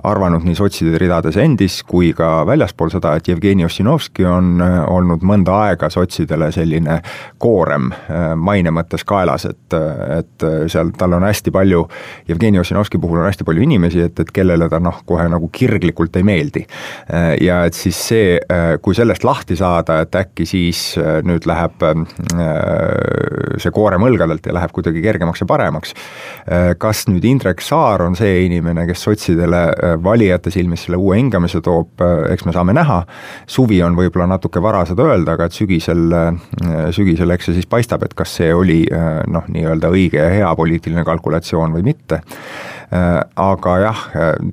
arvanud 0.08 0.46
nii 0.46 0.56
sotside 0.58 0.98
ridades 1.02 1.38
endis 1.40 1.80
kui 1.88 2.12
ka 2.16 2.44
väljaspool 2.48 2.92
seda, 2.94 3.16
et 3.18 3.28
Jevgeni 3.30 3.66
Ossinovski 3.66 4.26
on 4.28 4.62
äh, 4.64 4.78
olnud 4.90 5.24
mõnda 5.26 5.56
aega 5.68 5.90
sotsidele 5.94 6.52
selline 6.56 7.00
koorem 7.42 7.92
äh, 7.94 8.34
maine 8.36 8.74
mõttes 8.76 9.06
kaelas, 9.08 9.48
et, 9.50 9.78
et 10.18 10.48
seal 10.72 10.94
tal 10.98 11.18
on 11.18 11.28
hästi 11.28 11.54
palju, 11.54 11.84
Jevgeni 12.30 12.62
Ossinovski 12.62 13.02
puhul 13.02 13.22
on 13.22 13.30
hästi 13.30 13.48
palju 13.48 13.66
inimesi, 13.66 14.04
et, 14.08 14.20
et 14.20 14.34
kellele 14.34 14.70
ta 14.72 14.82
noh, 14.84 15.02
kohe 15.08 15.28
nagu 15.32 15.50
kirglikult 15.54 16.16
ei 16.20 16.28
meeldi. 16.28 16.66
Äh, 17.14 17.34
ja 17.44 17.64
et 17.68 17.78
siis 17.78 18.00
see, 18.10 18.38
kui 18.84 18.96
sellest 18.96 19.24
lahti 19.26 19.56
saada, 19.58 20.00
et 20.04 20.16
äkki 20.16 20.46
siis 20.48 20.82
nüüd 21.26 21.46
läheb 21.50 21.84
see 23.62 23.74
koorem 23.74 24.04
õlgadelt 24.08 24.46
ja 24.48 24.56
läheb 24.56 24.72
kuidagi 24.76 25.02
kergemaks 25.04 25.44
ja 25.44 25.48
paremaks, 25.50 25.94
kas 26.80 27.06
nüüd 27.10 27.26
Indrek 27.28 27.62
Saar 27.64 28.04
on 28.06 28.16
see 28.18 28.44
inimene, 28.46 28.86
kes 28.90 29.04
sotsidele 29.08 29.62
äh, 29.72 29.96
valijate 30.04 30.52
silmis 30.54 30.86
selle 30.86 31.00
uue 31.02 31.18
hingamise 31.20 31.62
toob, 31.64 32.02
äh, 32.04 32.34
eks 32.34 32.46
me 32.48 32.56
saame 32.56 32.76
näha, 32.76 33.02
suvi 33.50 33.82
on 33.86 33.98
võib-olla 33.98 34.28
natuke 34.36 34.62
vara 34.64 34.84
seda 34.90 35.08
öelda, 35.10 35.38
aga 35.38 35.48
et 35.50 35.58
sügisel, 35.58 36.06
äh, 36.18 36.92
sügisel 36.96 37.34
eks 37.36 37.50
see 37.50 37.60
siis 37.60 37.70
paistab, 37.70 38.06
et 38.08 38.16
kas 38.18 38.38
see 38.40 38.52
oli 38.54 38.82
noh, 39.32 39.46
nii-öelda 39.52 39.90
õige 39.94 40.20
ja 40.20 40.30
hea 40.32 40.50
poliitiline 40.58 41.04
kalkulatsioon 41.08 41.74
või 41.76 41.86
mitte 41.92 42.22
aga 43.36 43.74
jah, 43.80 44.02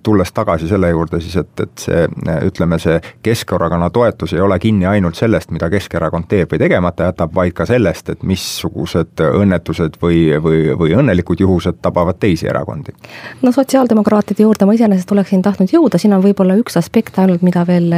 tulles 0.03 0.33
tagasi 0.33 0.69
selle 0.69 0.91
juurde 0.91 1.21
siis, 1.21 1.37
et, 1.37 1.61
et 1.61 1.83
see 1.83 2.05
ütleme, 2.47 2.79
see 2.81 3.01
Keskerakonna 3.23 3.91
toetus 3.91 4.33
ei 4.33 4.41
ole 4.41 4.59
kinni 4.63 4.87
ainult 4.89 5.19
sellest, 5.19 5.51
mida 5.53 5.69
Keskerakond 5.71 6.29
teeb 6.31 6.53
või 6.53 6.61
tegemata 6.63 7.11
jätab, 7.11 7.35
vaid 7.35 7.53
ka 7.57 7.67
sellest, 7.69 8.09
et 8.15 8.23
missugused 8.27 9.21
õnnetused 9.27 9.99
või, 10.03 10.23
või, 10.43 10.63
või 10.79 10.95
õnnelikud 10.97 11.43
juhused 11.43 11.81
tabavad 11.83 12.21
teisi 12.21 12.49
erakondi. 12.49 12.95
no 13.43 13.53
sotsiaaldemokraatide 13.53 14.47
juurde 14.47 14.69
ma 14.69 14.77
iseenesest 14.79 15.13
oleksin 15.13 15.43
tahtnud 15.43 15.73
jõuda, 15.75 15.99
siin 16.01 16.15
on 16.17 16.25
võib-olla 16.25 16.57
üks 16.61 16.79
aspekt 16.81 17.19
ainult, 17.19 17.43
mida 17.47 17.67
veel 17.69 17.93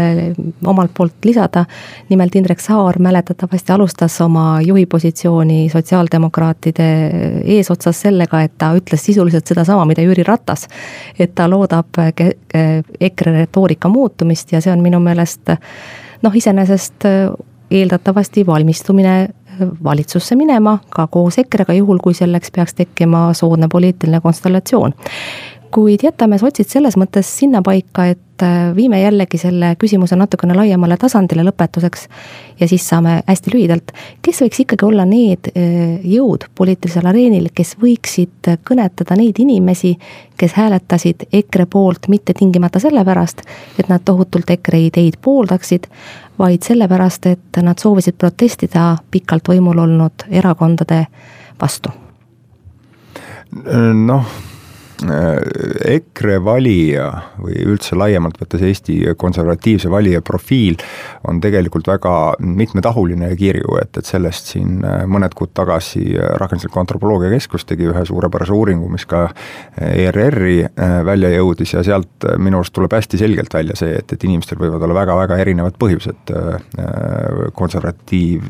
omalt 0.67 0.95
poolt 0.97 1.29
lisada, 1.29 1.65
nimelt 2.11 2.35
Indrek 2.35 2.61
Saar 2.61 2.99
mäletatavasti 3.03 3.73
alustas 3.73 4.19
oma 4.25 4.61
juhi 4.65 4.87
positsiooni 4.87 5.69
sotsiaaldemokraatide 5.73 6.89
eesotsas 7.59 8.03
sellega, 8.07 8.43
et 8.43 8.59
ta 8.59 8.73
ütles 8.77 9.05
sisuliselt 9.05 9.47
sedasama, 9.47 9.87
mida 9.89 10.03
Jüri 10.03 10.25
Ratas. 10.27 10.32
Et 11.19 11.35
ta 11.35 11.49
loodab 11.51 12.01
EKRE 13.01 13.33
retoorika 13.33 13.89
muutumist 13.89 14.53
ja 14.53 14.61
see 14.61 14.73
on 14.73 14.83
minu 14.83 15.01
meelest 15.01 15.55
noh, 16.23 16.35
iseenesest 16.35 17.07
eeldatavasti 17.73 18.47
valmistumine 18.47 19.29
valitsusse 19.85 20.37
minema 20.37 20.79
ka 20.91 21.07
koos 21.07 21.39
EKRE-ga, 21.39 21.73
juhul 21.77 21.99
kui 22.03 22.15
selleks 22.15 22.51
peaks 22.51 22.75
tekkima 22.75 23.33
soodne 23.37 23.69
poliitiline 23.73 24.21
konstellatsioon. 24.21 24.95
Kuid 25.73 26.05
jätame 26.05 26.39
sotsid 26.39 26.69
selles 26.69 26.97
mõttes 27.01 27.29
sinnapaika, 27.39 28.07
et 28.13 28.21
äh, 28.43 28.77
viime 28.77 29.01
jällegi 29.01 29.39
selle 29.39 29.75
küsimuse 29.81 30.17
natukene 30.17 30.55
laiemale 30.57 30.97
tasandile 31.01 31.45
lõpetuseks. 31.47 32.09
ja 32.61 32.69
siis 32.69 32.89
saame 32.89 33.23
hästi 33.27 33.55
lühidalt, 33.55 33.93
kes 34.23 34.43
võiks 34.43 34.61
ikkagi 34.65 34.87
olla 34.87 35.05
need 35.09 35.51
äh, 35.53 36.05
jõud 36.05 36.49
poliitilisel 36.55 37.07
areenil, 37.07 37.49
kes 37.55 37.77
võiksid 37.83 38.53
kõnetada 38.69 39.17
neid 39.17 39.39
inimesi, 39.39 39.95
kes 40.37 40.55
hääletasid 40.59 41.27
EKRE 41.33 41.67
poolt 41.67 42.09
mitte 42.09 42.35
tingimata 42.39 42.81
sellepärast, 42.83 43.43
et 43.79 43.89
nad 43.89 44.05
tohutult 44.05 44.51
EKRE 44.51 44.85
ideid 44.87 45.19
pooldaksid, 45.23 45.89
vaid 46.39 46.63
sellepärast, 46.63 47.27
et 47.27 47.63
nad 47.63 47.79
soovisid 47.79 48.19
protestida 48.19 48.97
pikalt 49.11 49.49
võimul 49.49 49.85
olnud 49.87 50.29
erakondade 50.31 51.07
vastu? 51.61 51.93
noh 53.93 54.52
EKRE 55.03 56.39
valija 56.45 57.07
või 57.41 57.57
üldse 57.67 57.97
laiemalt 57.99 58.39
võttes 58.41 58.63
Eesti 58.67 58.99
konservatiivse 59.19 59.91
valija 59.91 60.23
profiil 60.25 60.79
on 61.29 61.41
tegelikult 61.43 61.89
väga 61.91 62.15
mitmetahuline 62.39 63.33
ja 63.33 63.39
kirju, 63.39 63.77
et, 63.83 63.99
et 63.99 64.09
sellest 64.09 64.53
siin 64.55 64.81
äh, 64.87 65.03
mõned 65.11 65.35
kuud 65.39 65.53
tagasi 65.57 66.05
Rakendusliku 66.41 66.83
Antropoloogia 66.83 67.33
Keskus 67.35 67.67
tegi 67.69 67.89
ühe 67.91 68.05
suurepärase 68.09 68.55
uuringu, 68.57 68.91
mis 68.93 69.07
ka 69.09 69.25
ERR-i 69.81 70.59
äh, 70.67 70.99
välja 71.07 71.33
jõudis 71.35 71.75
ja 71.77 71.85
sealt 71.87 72.29
minu 72.43 72.61
arust 72.61 72.75
tuleb 72.77 72.95
hästi 72.97 73.21
selgelt 73.21 73.55
välja 73.55 73.77
see, 73.79 73.97
et, 73.99 74.13
et 74.15 74.29
inimestel 74.29 74.61
võivad 74.61 74.83
olla 74.87 75.01
väga-väga 75.03 75.41
erinevad 75.43 75.79
põhjused 75.81 76.31
konservatiiv, 77.57 78.45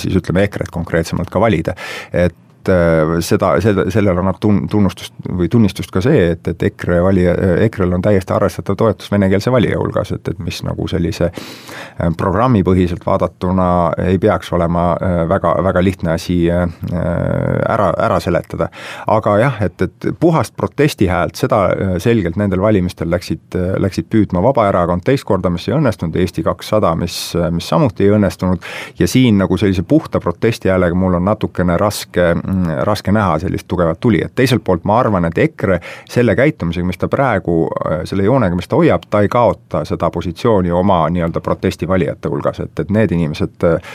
siis 0.00 0.16
ütleme 0.18 0.46
EKRE-t 0.46 0.72
konkreetsemalt 0.72 1.30
ka 1.32 1.40
valida. 1.42 1.74
et 2.12 2.36
et 2.62 2.68
äh, 2.68 3.20
seda, 3.20 3.54
seda, 3.60 3.86
sellele 3.90 4.20
annab 4.22 4.38
tun-, 4.42 4.66
tunnustust 4.70 5.14
või 5.26 5.48
tunnistust 5.50 5.90
ka 5.94 6.02
see, 6.04 6.32
et, 6.34 6.46
et 6.48 6.62
EKRE 6.70 7.00
valija, 7.02 7.34
EKRE-l 7.66 7.96
on 7.96 8.04
täiesti 8.04 8.34
arvestatav 8.34 8.76
toetus 8.78 9.10
venekeelse 9.12 9.52
valija 9.52 9.78
hulgas, 9.80 10.12
et, 10.14 10.28
et 10.28 10.42
mis 10.42 10.60
nagu 10.66 10.86
sellise 10.90 11.30
äh, 11.32 12.12
programmipõhiselt 12.18 13.06
vaadatuna 13.06 13.68
ei 14.06 14.20
peaks 14.22 14.52
olema 14.54 14.92
äh, 14.94 15.16
väga, 15.30 15.54
väga 15.64 15.82
lihtne 15.82 16.12
asi 16.14 16.38
ära, 16.52 17.88
ära 18.04 18.18
seletada. 18.20 18.68
aga 19.10 19.36
jah, 19.40 19.58
et, 19.64 19.82
et 19.82 20.08
puhast 20.20 20.54
protestihäält, 20.56 21.36
seda 21.38 21.60
selgelt 22.02 22.36
nendel 22.36 22.60
valimistel 22.62 23.10
läksid, 23.10 23.56
läksid 23.80 24.08
püüdma 24.12 24.42
Vabaerakond 24.44 25.04
teist 25.06 25.24
korda, 25.28 25.50
mis 25.50 25.68
ei 25.68 25.76
õnnestunud, 25.76 26.16
Eesti 26.18 26.44
kakssada, 26.46 26.92
mis, 26.98 27.16
mis 27.54 27.68
samuti 27.68 28.06
ei 28.06 28.14
õnnestunud, 28.16 28.62
ja 28.98 29.08
siin 29.08 29.38
nagu 29.40 29.56
sellise 29.60 29.84
puhta 29.88 30.20
protestihäälega 30.20 30.98
mul 30.98 31.18
on 31.18 31.26
natukene 31.30 31.78
raske 31.80 32.32
Mm, 32.51 32.51
raske 32.84 33.12
näha 33.12 33.38
sellist 33.42 33.68
tugevat 33.68 34.00
tulijat, 34.00 34.34
teiselt 34.34 34.64
poolt 34.64 34.84
ma 34.88 34.98
arvan, 35.00 35.24
et 35.28 35.38
EKRE 35.38 35.80
selle 36.10 36.36
käitumisega, 36.36 36.86
mis 36.86 36.98
ta 37.00 37.08
praegu, 37.12 37.56
äh, 37.86 38.02
selle 38.08 38.26
joonega, 38.26 38.56
mis 38.58 38.68
ta 38.68 38.78
hoiab, 38.80 39.06
ta 39.10 39.22
ei 39.22 39.30
kaota 39.32 39.84
seda 39.88 40.10
positsiooni 40.10 40.72
oma 40.72 41.04
nii-öelda 41.12 41.40
protestivalijate 41.40 42.28
hulgas, 42.32 42.60
et, 42.64 42.74
et 42.84 42.90
need 42.90 43.14
inimesed 43.14 43.68
äh, 43.68 43.94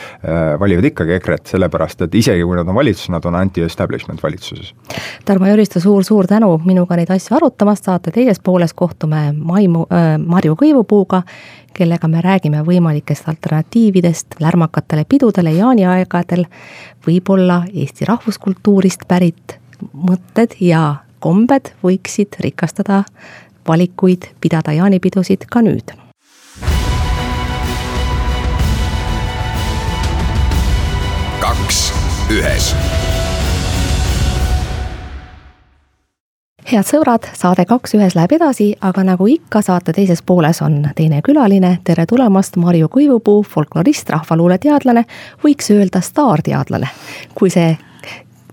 valivad 0.60 0.90
ikkagi 0.92 1.18
EKRE-t, 1.20 1.54
sellepärast 1.56 2.08
et 2.08 2.16
isegi 2.16 2.46
kui 2.48 2.58
nad 2.58 2.68
on 2.68 2.78
valitsuses, 2.78 3.12
nad 3.14 3.26
on 3.26 3.36
anti-establishment 3.36 4.24
valitsuses. 4.24 4.74
Tarmo 5.26 5.50
Jüristo 5.52 5.80
suur,, 5.84 5.98
suur-suur 6.08 6.28
tänu 6.28 6.58
minuga 6.66 6.96
neid 6.96 7.12
asju 7.12 7.36
arutamast, 7.38 7.88
saate 7.88 8.12
teises 8.12 8.40
pooles 8.44 8.74
kohtume 8.74 9.32
Maimu 9.34 9.86
äh,, 9.92 10.18
Marju 10.18 10.56
Kõivupuuga, 10.60 11.22
kellega 11.78 12.08
me 12.10 12.22
räägime 12.22 12.64
võimalikest 12.66 13.28
alternatiividest 13.30 14.40
lärmakatele 14.42 15.06
pidudele 15.10 15.54
jaaniaegadel, 15.54 16.46
võib-olla 17.08 17.62
Eesti 17.74 18.08
rahvuskultuurist 18.10 19.06
pärit 19.08 19.60
mõtted 19.94 20.58
ja 20.60 21.04
kombed 21.20 21.74
võiksid 21.84 22.40
rikastada 22.42 23.04
valikuid 23.68 24.32
pidada 24.42 24.74
jaanipidusid 24.74 25.46
ka 25.50 25.62
nüüd. 25.62 25.96
kaks 31.48 31.78
ühes 32.34 32.74
head 36.68 36.88
sõbrad, 36.88 37.28
saade 37.38 37.66
Kaks 37.68 37.96
ühes 37.96 38.16
läheb 38.18 38.34
edasi, 38.38 38.72
aga 38.84 39.04
nagu 39.08 39.28
ikka, 39.32 39.62
saate 39.64 39.94
teises 39.96 40.22
pooles 40.26 40.60
on 40.66 40.82
teine 40.96 41.22
külaline, 41.26 41.78
tere 41.88 42.06
tulemast, 42.10 42.58
Marju 42.60 42.90
Kuivupuu, 42.92 43.44
folklorist, 43.48 44.10
rahvaluuleteadlane, 44.12 45.06
võiks 45.44 45.72
öelda 45.76 46.02
staarteadlane, 46.04 46.90
kui 47.38 47.52
see 47.54 47.72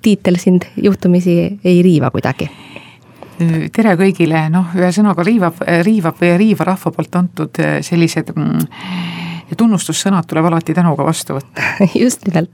tiitel 0.04 0.38
sind 0.38 0.68
juhtumisi 0.76 1.36
ei 1.64 1.82
riiva 1.82 2.12
kuidagi. 2.14 2.50
Tere 3.74 3.96
kõigile, 3.98 4.46
noh, 4.52 4.70
ühesõnaga 4.78 5.24
riivab, 5.26 5.58
riivab 5.82 6.20
või 6.20 6.36
riiva 6.38 6.68
rahva 6.70 6.92
poolt 6.94 7.16
antud 7.18 7.58
sellised 7.82 8.30
mm, 8.30 8.68
ja 9.54 9.58
tunnustussõnad 9.62 10.26
tuleb 10.28 10.48
alati 10.50 10.74
tänuga 10.74 11.06
vastu 11.06 11.38
võtta. 11.38 11.64
just 12.04 12.26
nimelt. 12.26 12.50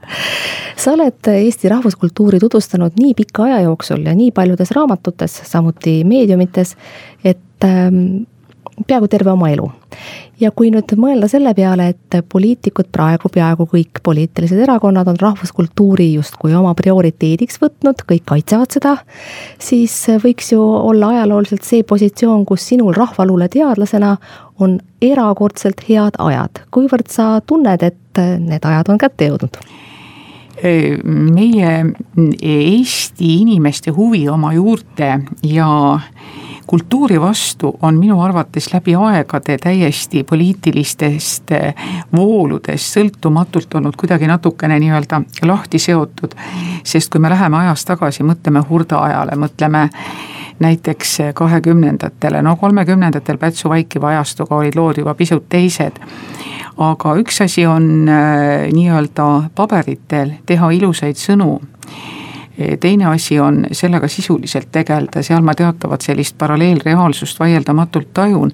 sa 0.77 0.93
oled 0.95 1.31
Eesti 1.33 1.71
rahvuskultuuri 1.71 2.39
tutvustanud 2.41 2.97
nii 2.99 3.15
pika 3.17 3.47
aja 3.49 3.61
jooksul 3.65 4.05
ja 4.05 4.15
nii 4.17 4.31
paljudes 4.35 4.73
raamatutes, 4.77 5.41
samuti 5.49 6.01
meediumites, 6.07 6.75
et 7.23 7.65
ähm, 7.67 8.27
peaaegu 8.87 9.07
terve 9.11 9.31
oma 9.31 9.49
elu. 9.51 9.69
ja 10.41 10.49
kui 10.55 10.71
nüüd 10.73 10.89
mõelda 10.97 11.27
selle 11.29 11.53
peale, 11.53 11.91
et 11.93 12.15
poliitikud 12.31 12.89
praegu, 12.91 13.29
peaaegu 13.29 13.67
kõik 13.69 14.01
poliitilised 14.03 14.57
erakonnad 14.63 15.07
on 15.11 15.19
rahvuskultuuri 15.21 16.07
justkui 16.15 16.55
oma 16.57 16.73
prioriteediks 16.77 17.61
võtnud, 17.61 18.01
kõik 18.09 18.25
kaitsevad 18.31 18.73
seda, 18.73 18.95
siis 19.61 19.93
võiks 20.23 20.51
ju 20.55 20.63
olla 20.63 21.11
ajalooliselt 21.17 21.67
see 21.67 21.85
positsioon, 21.87 22.45
kus 22.49 22.65
sinul 22.73 22.95
rahvaluule 22.97 23.51
teadlasena 23.53 24.15
on 24.61 24.79
erakordselt 25.01 25.85
head 25.89 26.17
ajad, 26.17 26.65
kuivõrd 26.73 27.13
sa 27.13 27.35
tunned, 27.45 27.85
et 27.85 28.25
need 28.41 28.65
ajad 28.65 28.89
on 28.93 29.01
kätte 29.01 29.29
jõudnud? 29.29 29.61
Meie 31.03 31.85
Eesti 32.41 33.35
inimeste 33.41 33.91
huvi 33.91 34.27
oma 34.29 34.53
juurte 34.53 35.19
ja 35.43 35.99
kultuuri 36.71 37.21
vastu 37.21 37.77
on 37.81 37.97
minu 37.99 38.21
arvates 38.21 38.73
läbi 38.73 38.95
aegade 38.95 39.57
täiesti 39.57 40.23
poliitilistest 40.23 41.51
vooludest 42.15 42.95
sõltumatult 42.95 43.75
olnud 43.75 43.97
kuidagi 43.99 44.29
natukene 44.29 44.77
nii-öelda 44.79 45.21
lahti 45.49 45.79
seotud. 45.79 46.35
sest 46.83 47.11
kui 47.11 47.21
me 47.21 47.29
läheme 47.29 47.57
ajas 47.57 47.85
tagasi, 47.85 48.23
mõtleme 48.23 48.63
hurda 48.69 49.01
ajale, 49.03 49.35
mõtleme 49.35 49.89
näiteks 50.61 51.17
kahekümnendatele, 51.33 52.41
no 52.41 52.55
kolmekümnendatel 52.55 53.37
Pätsu 53.37 53.69
vaikiva 53.69 54.13
ajastuga 54.15 54.55
olid 54.55 54.77
lood 54.77 55.01
juba 55.01 55.13
pisut 55.13 55.49
teised. 55.49 55.99
aga 56.77 57.15
üks 57.19 57.41
asi 57.43 57.65
on 57.67 58.09
äh, 58.09 58.69
nii-öelda 58.73 59.27
paberitel 59.55 60.31
teha 60.45 60.71
ilusaid 60.71 61.19
sõnu 61.19 61.59
teine 62.79 63.05
asi 63.05 63.39
on 63.39 63.65
sellega 63.71 64.07
sisuliselt 64.07 64.67
tegeleda, 64.71 65.23
seal 65.23 65.41
ma 65.41 65.55
teatavat 65.55 66.01
sellist 66.01 66.37
paralleelreaalsust 66.37 67.39
vaieldamatult 67.39 68.13
tajun. 68.13 68.51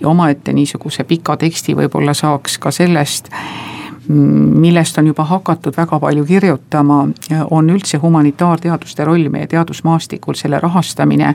ja 0.00 0.08
omaette 0.08 0.52
niisuguse 0.52 1.04
pika 1.04 1.36
teksti 1.36 1.76
võib-olla 1.76 2.14
saaks 2.14 2.58
ka 2.58 2.70
sellest 2.70 3.28
millest 4.10 4.98
on 4.98 5.06
juba 5.06 5.24
hakatud 5.24 5.76
väga 5.76 5.98
palju 6.00 6.24
kirjutama, 6.24 7.08
on 7.50 7.70
üldse 7.70 7.98
humanitaarteaduste 7.98 9.04
roll 9.04 9.28
meie 9.30 9.46
teadusmaastikul, 9.46 10.34
selle 10.34 10.60
rahastamine 10.60 11.34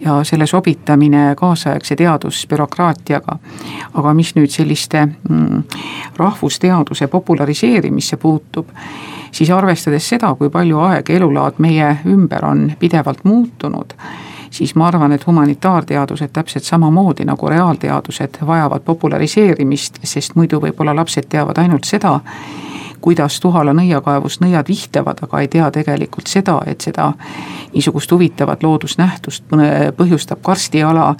ja 0.00 0.18
selle 0.24 0.46
sobitamine 0.46 1.34
kaasaegse 1.36 1.96
teadusbürokraatiaga. 1.96 3.38
aga 3.94 4.14
mis 4.14 4.34
nüüd 4.34 4.50
selliste 4.50 5.06
mm, 5.06 5.62
rahvusteaduse 6.16 7.06
populariseerimisse 7.06 8.16
puutub, 8.16 8.68
siis 9.32 9.50
arvestades 9.50 10.08
seda, 10.08 10.34
kui 10.34 10.50
palju 10.50 10.80
aeg 10.80 11.08
ja 11.08 11.16
elulaad 11.16 11.58
meie 11.58 11.96
ümber 12.06 12.44
on 12.44 12.72
pidevalt 12.78 13.24
muutunud 13.24 13.94
siis 14.50 14.74
ma 14.74 14.86
arvan, 14.88 15.12
et 15.12 15.26
humanitaarteadused 15.26 16.32
täpselt 16.32 16.64
samamoodi 16.64 17.24
nagu 17.24 17.48
reaalteadused 17.48 18.40
vajavad 18.46 18.84
populariseerimist, 18.84 20.00
sest 20.04 20.34
muidu 20.34 20.60
võib-olla 20.62 20.96
lapsed 20.96 21.28
teavad 21.28 21.58
ainult 21.58 21.84
seda, 21.84 22.18
kuidas 23.00 23.40
Tuhala 23.40 23.72
nõiakaevus 23.72 24.40
nõiad 24.42 24.68
vihtavad, 24.68 25.20
aga 25.22 25.40
ei 25.40 25.48
tea 25.48 25.70
tegelikult 25.70 26.26
seda, 26.26 26.58
et 26.66 26.80
seda 26.80 27.12
niisugust 27.74 28.12
huvitavat 28.12 28.62
loodusnähtust 28.62 29.44
põhjustab 29.96 30.42
karstiala 30.42 31.14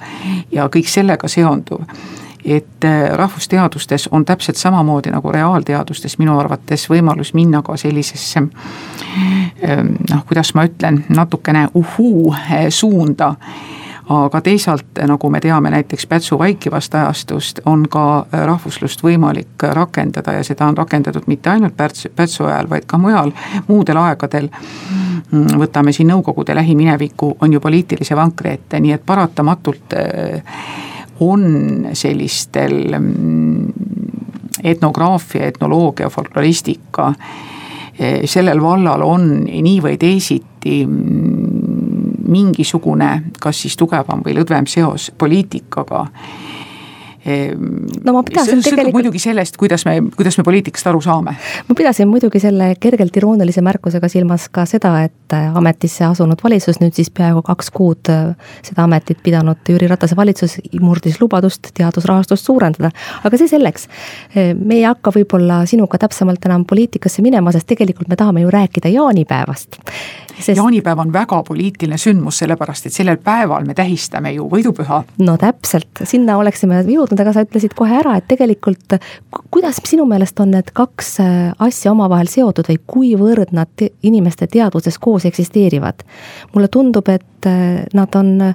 ja 0.51 0.67
kõik 0.67 0.89
sellega 0.91 1.27
seonduv 1.27 1.85
et 2.45 2.85
äh, 2.85 3.09
rahvusteadustes 3.17 4.09
on 4.11 4.25
täpselt 4.25 4.57
samamoodi 4.57 5.11
nagu 5.11 5.31
reaalteadustes 5.31 6.17
minu 6.17 6.37
arvates 6.39 6.89
võimalus 6.89 7.33
minna 7.33 7.61
ka 7.61 7.77
sellisesse 7.77 8.39
ähm, 8.39 9.95
noh, 10.09 10.23
kuidas 10.27 10.53
ma 10.55 10.65
ütlen, 10.69 11.03
natukene 11.09 11.67
uhuu 11.73 12.33
äh, 12.33 12.69
suunda 12.69 13.35
aga 14.09 14.41
teisalt, 14.41 14.99
nagu 15.07 15.29
me 15.29 15.39
teame 15.39 15.69
näiteks 15.69 16.07
Pätsu 16.09 16.39
vaikivast 16.39 16.95
ajastust, 16.95 17.59
on 17.65 17.85
ka 17.89 18.25
rahvuslust 18.31 19.03
võimalik 19.03 19.65
rakendada 19.73 20.33
ja 20.33 20.43
seda 20.43 20.65
on 20.65 20.77
rakendatud 20.77 21.27
mitte 21.27 21.49
ainult 21.49 21.77
Pätsu, 21.77 22.09
Pätsu 22.15 22.47
ajal, 22.49 22.69
vaid 22.69 22.87
ka 22.89 22.97
mujal, 22.97 23.31
muudel 23.67 24.01
aegadel. 24.01 24.49
võtame 25.31 25.91
siin 25.93 26.07
Nõukogude 26.09 26.55
lähimineviku, 26.55 27.35
on 27.41 27.53
ju 27.53 27.59
poliitilise 27.59 28.15
vankri 28.15 28.49
ette, 28.57 28.79
nii 28.79 28.91
et 28.91 29.05
paratamatult 29.05 29.93
äh, 29.93 30.41
on 31.19 31.87
sellistel 31.93 32.99
mm, 32.99 33.73
etnograafia, 34.63 35.47
etnoloogia, 35.47 36.09
folkloristika, 36.09 37.07
äh, 37.07 38.21
sellel 38.25 38.61
vallal 38.61 39.03
on 39.05 39.29
nii 39.45 39.79
või 39.83 39.97
teisiti 40.01 40.85
mm, 40.85 42.25
mingisugune, 42.29 43.11
kas 43.41 43.63
siis 43.65 43.77
tugevam 43.77 44.21
või 44.25 44.37
lõdvem 44.37 44.67
seos 44.69 45.09
poliitikaga 45.17 46.05
no 48.05 48.13
ma 48.13 48.23
pidasin 48.23 48.61
tegelikult. 48.63 48.93
muidugi 48.93 49.21
sellest, 49.21 49.57
kuidas 49.59 49.85
me, 49.87 49.97
kuidas 50.15 50.37
me 50.39 50.45
poliitikast 50.47 50.89
aru 50.91 51.01
saame. 51.01 51.35
ma 51.67 51.75
pidasin 51.77 52.07
muidugi 52.09 52.41
selle 52.43 52.71
kergelt 52.79 53.17
iroonilise 53.17 53.63
märkusega 53.65 54.09
silmas 54.11 54.47
ka 54.53 54.65
seda, 54.69 54.93
et 55.07 55.35
äh, 55.35 55.49
ametisse 55.57 56.05
asunud 56.07 56.43
valitsus 56.43 56.81
nüüd 56.83 56.95
siis 56.97 57.11
peaaegu 57.15 57.43
kaks 57.45 57.71
kuud 57.75 58.11
äh, 58.13 58.53
seda 58.65 58.85
ametit 58.87 59.21
pidanud 59.23 59.73
Jüri 59.73 59.89
Ratase 59.91 60.17
valitsus 60.19 60.59
murdis 60.81 61.19
lubadust 61.21 61.71
teadusrahastust 61.77 62.45
suurendada. 62.45 62.91
aga 63.23 63.41
see 63.41 63.51
selleks. 63.51 63.89
Äh, 64.35 64.53
me 64.55 64.79
ei 64.79 64.87
hakka 64.87 65.13
võib-olla 65.15 65.63
sinuga 65.69 66.01
täpsemalt 66.01 66.45
enam 66.49 66.65
poliitikasse 66.69 67.25
minema, 67.25 67.53
sest 67.55 67.69
tegelikult 67.69 68.09
me 68.09 68.19
tahame 68.19 68.45
ju 68.45 68.51
rääkida 68.53 68.91
jaanipäevast 68.93 69.79
sest.... 70.39 70.57
jaanipäev 70.57 70.99
on 70.99 71.13
väga 71.13 71.41
poliitiline 71.47 71.97
sündmus, 71.97 72.39
sellepärast 72.41 72.89
et 72.89 72.95
sellel 72.95 73.19
päeval 73.23 73.67
me 73.67 73.75
tähistame 73.77 74.31
ju 74.35 74.47
võidupüha. 74.51 75.01
no 75.25 75.37
täpselt, 75.39 76.03
sinna 76.03 76.37
oleksime 76.39 76.81
jõudnud, 76.83 77.18
aga 77.19 77.33
sa 77.35 77.43
ütlesid 77.45 77.75
kohe 77.77 77.99
ära, 77.99 78.17
et 78.19 78.27
tegelikult 78.29 78.97
kuidas 79.51 79.81
sinu 79.85 80.05
meelest 80.09 80.39
on 80.39 80.53
need 80.55 80.71
kaks 80.73 81.15
äh, 81.23 81.31
asja 81.59 81.93
omavahel 81.93 82.29
seotud 82.31 82.69
või 82.69 82.79
kuivõrd 82.93 83.53
nad 83.55 83.71
te 83.75 83.91
inimeste 84.03 84.47
teadvuses 84.47 84.99
koos 85.01 85.25
eksisteerivad? 85.29 86.05
mulle 86.53 86.67
tundub, 86.67 87.09
et 87.09 87.47
äh, 87.47 87.85
nad 87.93 88.15
on 88.15 88.53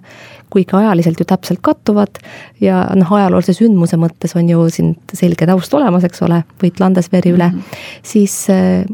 kuigi 0.54 0.76
ajaliselt 0.76 1.20
ju 1.20 1.24
täpselt 1.26 1.58
kattuvad 1.62 2.20
ja 2.60 2.84
noh, 2.94 3.12
ajaloolise 3.12 3.56
sündmuse 3.56 3.98
mõttes 3.98 4.36
on 4.38 4.48
ju 4.48 4.68
siin 4.70 4.92
selge 5.12 5.48
taust 5.50 5.74
olemas, 5.74 6.06
eks 6.06 6.22
ole, 6.22 6.42
Võit 6.62 6.78
Landesveri 6.80 7.32
üle 7.34 7.48
mm, 7.50 7.58
-hmm. 7.58 7.88
siis 8.02 8.36
äh, 8.50 8.84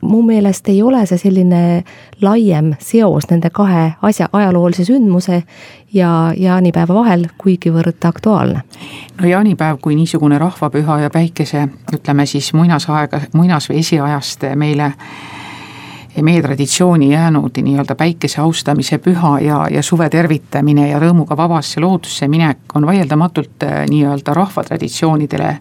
mu 0.00 0.22
meelest 0.22 0.68
ei 0.68 0.82
ole 0.82 1.04
see 1.06 1.18
selline 1.18 1.84
laiem 2.22 2.72
seos 2.80 3.28
nende 3.30 3.50
kahe 3.50 3.92
asja, 4.02 4.28
ajaloolise 4.32 4.84
sündmuse 4.88 5.42
ja 5.92 6.32
jaanipäeva 6.36 6.94
vahel 6.94 7.26
kuigivõrd 7.38 8.04
aktuaalne. 8.08 8.62
No 9.20 9.28
jaanipäev 9.28 9.78
kui 9.82 9.94
niisugune 9.94 10.38
rahvapüha 10.38 11.00
ja 11.00 11.10
päikese, 11.10 11.68
ütleme 11.92 12.26
siis 12.26 12.52
muinasaega, 12.54 13.20
muinas- 13.32 13.68
või 13.70 13.78
esiajast 13.78 14.44
meile 14.54 14.92
meie 16.22 16.42
traditsiooni 16.42 17.12
jäänud 17.12 17.56
nii-öelda 17.62 17.94
päikese 17.94 18.40
austamise 18.40 18.98
püha 18.98 19.40
ja, 19.40 19.66
ja 19.70 19.82
suve 19.82 20.10
tervitamine 20.10 20.88
ja 20.88 20.98
rõõmuga 21.00 21.36
vabasse 21.36 21.80
loodusse 21.80 22.28
minek 22.28 22.76
on 22.76 22.86
vaieldamatult 22.86 23.64
äh, 23.64 23.84
nii-öelda 23.88 24.34
rahvatraditsioonidele 24.34 25.56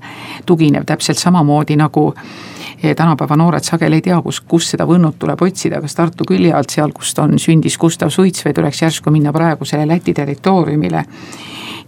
tuginev, 0.46 0.84
täpselt 0.86 1.18
samamoodi 1.18 1.76
nagu 1.80 2.14
äh, 2.18 2.96
tänapäeva 2.96 3.38
noored 3.38 3.64
sageli 3.64 4.02
ei 4.02 4.02
tea, 4.02 4.22
kus, 4.22 4.42
kus 4.42 4.70
seda 4.74 4.86
võnnut 4.88 5.16
tuleb 5.20 5.42
otsida, 5.42 5.80
kas 5.82 5.96
Tartu 5.96 6.28
külje 6.28 6.54
alt, 6.54 6.70
seal, 6.70 6.92
kust 6.92 7.20
on, 7.20 7.40
sündis 7.40 7.78
Gustav 7.80 8.12
Suits 8.12 8.44
või 8.46 8.54
tuleks 8.54 8.82
järsku 8.82 9.12
minna 9.12 9.32
praegusele 9.34 9.88
Läti 9.88 10.14
territooriumile. 10.14 11.06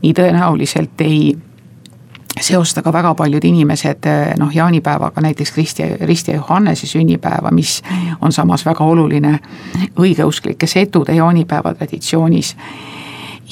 nii 0.04 0.14
tõenäoliselt 0.14 1.02
ei 1.02 1.36
seosta 2.42 2.82
ka 2.82 2.94
väga 2.94 3.14
paljud 3.16 3.44
inimesed 3.46 4.06
eh, 4.06 4.34
noh, 4.40 4.56
jaanipäevaga 4.56 5.22
näiteks 5.22 5.52
Kristi, 5.52 5.84
Risti 6.02 6.32
ja 6.32 6.38
Johannese 6.38 6.88
sünnipäeva, 6.88 7.52
mis 7.52 7.82
on 8.22 8.32
samas 8.32 8.66
väga 8.66 8.84
oluline 8.84 9.40
õigeusklike 10.00 10.68
setude 10.68 11.14
jaanipäeva 11.14 11.74
traditsioonis. 11.74 12.56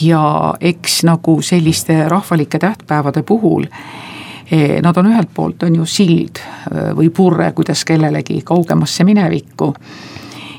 ja 0.01 0.53
eks 0.61 1.03
nagu 1.03 1.41
selliste 1.41 2.09
rahvalike 2.09 2.59
tähtpäevade 2.59 3.23
puhul 3.23 3.65
eh, 4.51 4.81
Nad 4.81 4.97
on 4.97 5.07
ühelt 5.07 5.29
poolt 5.33 5.63
on 5.63 5.75
ju 5.75 5.85
sild 5.85 6.39
eh, 6.39 6.95
või 6.95 7.09
purre, 7.09 7.51
kuidas 7.51 7.85
kellelegi 7.85 8.41
kaugemasse 8.41 9.03
minevikku 9.03 9.75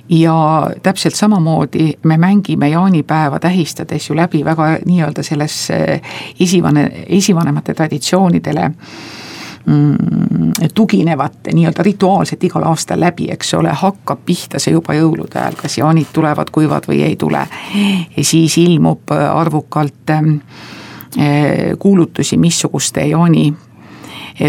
ja 0.09 0.71
täpselt 0.83 1.15
samamoodi 1.15 1.93
me 2.03 2.17
mängime 2.17 2.69
jaanipäeva 2.69 3.39
tähistades 3.39 4.11
ju 4.11 4.17
läbi 4.17 4.45
väga 4.45 4.79
nii-öelda 4.87 5.23
sellesse 5.23 6.01
esivane, 6.41 6.91
esivanemate 7.07 7.75
traditsioonidele 7.75 8.71
mm, 9.67 10.53
tuginevat 10.75 11.39
nii-öelda 11.53 11.83
rituaalselt 11.83 12.45
igal 12.45 12.67
aastal 12.67 13.01
läbi, 13.01 13.31
eks 13.31 13.55
ole, 13.55 13.73
hakkab 13.73 14.25
pihta 14.27 14.59
see 14.59 14.75
juba 14.75 14.95
jõulude 14.99 15.39
ajal, 15.39 15.59
kas 15.63 15.79
jaanid 15.79 16.13
tulevad 16.13 16.51
kuivad 16.53 16.89
või 16.89 17.03
ei 17.03 17.17
tule. 17.17 17.47
ja 18.17 18.25
siis 18.25 18.59
ilmub 18.59 19.11
arvukalt 19.35 20.11
eh, 20.11 21.79
kuulutusi, 21.79 22.37
missuguste 22.37 23.07
jaani 23.07 23.53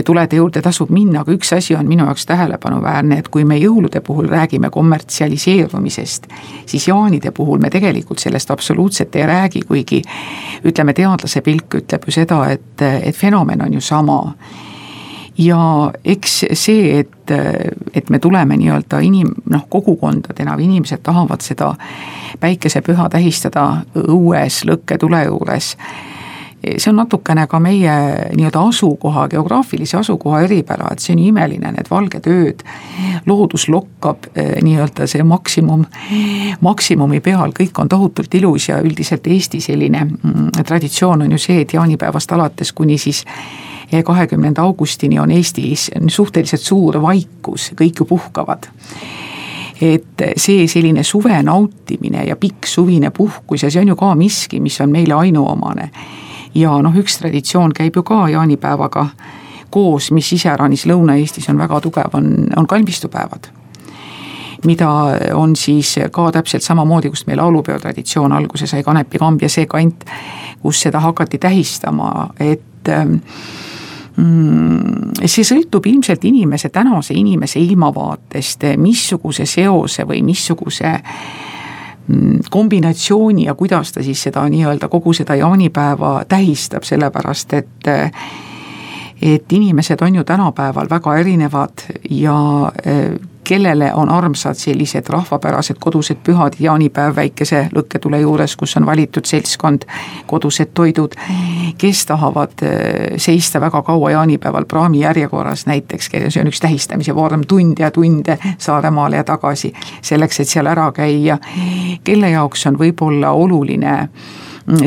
tulede 0.06 0.36
juurde 0.36 0.62
tasub 0.62 0.90
minna, 0.90 1.22
aga 1.22 1.34
üks 1.36 1.54
asi 1.56 1.76
on 1.76 1.88
minu 1.88 2.06
jaoks 2.08 2.26
tähelepanuväärne, 2.26 3.18
et 3.20 3.28
kui 3.28 3.46
me 3.46 3.58
jõulude 3.60 4.02
puhul 4.02 4.28
räägime 4.32 4.70
kommertsialiseerumisest, 4.70 6.28
siis 6.66 6.88
jaanide 6.88 7.32
puhul 7.32 7.60
me 7.60 7.70
tegelikult 7.70 8.20
sellest 8.20 8.52
absoluutselt 8.52 9.16
ei 9.16 9.26
räägi, 9.26 9.62
kuigi 9.68 10.02
ütleme, 10.66 10.94
teadlase 10.94 11.42
pilk 11.42 11.82
ütleb 11.82 12.08
ju 12.08 12.16
seda, 12.16 12.46
et, 12.52 12.82
et 12.82 13.16
fenomen 13.16 13.62
on 13.62 13.74
ju 13.74 13.82
sama. 13.82 14.22
Ja 15.38 15.92
eks 16.06 16.44
see, 16.54 17.00
et, 17.00 17.32
et 17.94 18.10
me 18.10 18.20
tuleme 18.20 18.58
nii-öelda 18.58 19.00
inim-, 19.02 19.34
noh, 19.50 19.66
kogukondadena 19.70 20.54
või 20.58 20.68
inimesed 20.68 21.02
tahavad 21.04 21.42
seda 21.42 21.72
päikesepüha 22.40 23.10
tähistada 23.10 23.64
õues 23.98 24.62
lõkketule 24.70 25.24
juures 25.26 25.74
see 26.64 26.90
on 26.92 26.96
natukene 26.96 27.46
ka 27.48 27.60
meie 27.60 27.94
nii-öelda 28.36 28.62
asukoha, 28.70 29.28
geograafilise 29.28 29.98
asukoha 30.00 30.42
eripära, 30.46 30.92
et 30.94 31.04
see 31.04 31.16
on 31.16 31.24
imeline, 31.26 31.72
need 31.76 31.90
valged 31.92 32.28
ööd. 32.30 32.64
loodus 33.26 33.68
lokkab 33.70 34.30
eh, 34.36 34.56
nii-öelda 34.64 35.08
see 35.08 35.24
maksimum, 35.28 35.86
maksimumi 36.62 37.20
peal, 37.20 37.52
kõik 37.60 37.80
on 37.84 37.92
tohutult 37.92 38.34
ilus 38.40 38.70
ja 38.70 38.80
üldiselt 38.82 39.28
Eesti 39.28 39.62
selline 39.62 40.06
mm, 40.06 40.64
traditsioon 40.64 41.28
on 41.28 41.36
ju 41.36 41.42
see, 41.42 41.62
et 41.62 41.74
jaanipäevast 41.74 42.32
alates 42.32 42.72
kuni 42.72 42.98
siis 42.98 43.26
eh, 43.92 44.04
kahekümnenda 44.04 44.64
augustini 44.64 45.20
on 45.20 45.32
Eestis 45.32 45.90
suhteliselt 46.08 46.62
suur 46.62 47.02
vaikus, 47.02 47.72
kõik 47.76 48.00
ju 48.00 48.08
puhkavad 48.08 48.72
et 49.84 50.22
see 50.40 50.68
selline 50.70 51.04
suve 51.04 51.36
nautimine 51.44 52.24
ja 52.24 52.38
pikk 52.40 52.70
suvine 52.70 53.10
puhkus 53.12 53.66
ja 53.66 53.72
see 53.72 53.82
on 53.82 53.90
ju 53.92 53.96
ka 54.00 54.14
miski, 54.16 54.62
mis 54.64 54.80
on 54.82 54.94
meile 54.94 55.18
ainuomane 55.18 55.90
ja 56.56 56.76
noh, 56.82 56.96
üks 56.98 57.18
traditsioon 57.20 57.74
käib 57.76 57.96
ju 57.96 58.04
ka 58.04 58.28
jaanipäevaga 58.30 59.08
koos, 59.74 60.12
mis 60.14 60.34
iseäranis 60.34 60.86
Lõuna-Eestis 60.86 61.50
on 61.50 61.58
väga 61.58 61.82
tugev, 61.82 62.14
on, 62.14 62.48
on 62.56 62.68
kalmistupäevad. 62.68 63.50
Mida 64.66 64.90
on 65.36 65.56
siis 65.60 65.96
ka 66.12 66.32
täpselt 66.32 66.64
samamoodi, 66.64 67.10
kust 67.12 67.28
meil 67.28 67.42
laulupeo 67.42 67.80
traditsioon 67.80 68.32
alguse 68.32 68.68
sai, 68.70 68.84
Kanepi 68.84 69.20
kamb 69.20 69.42
ja 69.44 69.50
see 69.52 69.66
kant, 69.68 70.06
kus 70.62 70.86
seda 70.86 71.02
hakati 71.04 71.38
tähistama, 71.42 72.30
et 72.40 72.92
mm, 74.16 75.26
see 75.26 75.44
sõltub 75.44 75.90
ilmselt 75.90 76.24
inimese, 76.30 76.70
tänase 76.70 77.18
inimese 77.18 77.60
ilmavaatest, 77.60 78.70
missuguse 78.78 79.46
seose 79.50 80.08
või 80.08 80.22
missuguse 80.24 80.94
Mm, 80.94 81.63
kombinatsiooni 82.50 83.46
ja 83.46 83.54
kuidas 83.54 83.92
ta 83.92 84.04
siis 84.04 84.24
seda 84.24 84.44
nii-öelda 84.50 84.88
kogu 84.88 85.14
seda 85.14 85.36
jaanipäeva 85.36 86.26
tähistab, 86.30 86.84
sellepärast 86.84 87.54
et 87.54 87.92
et 89.22 89.52
inimesed 89.52 90.02
on 90.02 90.16
ju 90.16 90.24
tänapäeval 90.24 90.90
väga 90.90 91.18
erinevad 91.18 91.86
ja 92.10 92.72
eh, 92.86 93.20
kellele 93.44 93.94
on 93.94 94.10
armsad 94.10 94.54
sellised 94.54 95.10
rahvapärased 95.10 95.76
kodused 95.80 96.18
pühad, 96.24 96.56
jaanipäev 96.60 97.16
väikese 97.16 97.68
lõkketule 97.76 98.22
juures, 98.22 98.56
kus 98.56 98.78
on 98.78 98.86
valitud 98.86 99.26
seltskond, 99.26 99.84
kodused 100.28 100.72
toidud. 100.74 101.16
kes 101.78 102.06
tahavad 102.06 102.64
äh, 102.64 102.70
seista 103.18 103.62
väga 103.62 103.82
kaua 103.82 104.12
jaanipäeval 104.12 104.66
praami 104.66 105.00
järjekorras 105.00 105.66
näiteks, 105.66 106.10
see 106.30 106.42
on 106.42 106.48
üks 106.48 106.62
tähistamise 106.62 107.16
vorm, 107.16 107.44
tunde 107.48 107.84
ja 107.84 107.92
tunde 107.92 108.38
Saaremaale 108.58 109.16
ja 109.16 109.24
tagasi, 109.24 109.74
selleks, 110.02 110.40
et 110.40 110.48
seal 110.48 110.68
ära 110.68 110.92
käia. 110.92 111.38
kelle 112.04 112.30
jaoks 112.30 112.68
on 112.68 112.80
võib-olla 112.80 113.32
oluline 113.32 114.10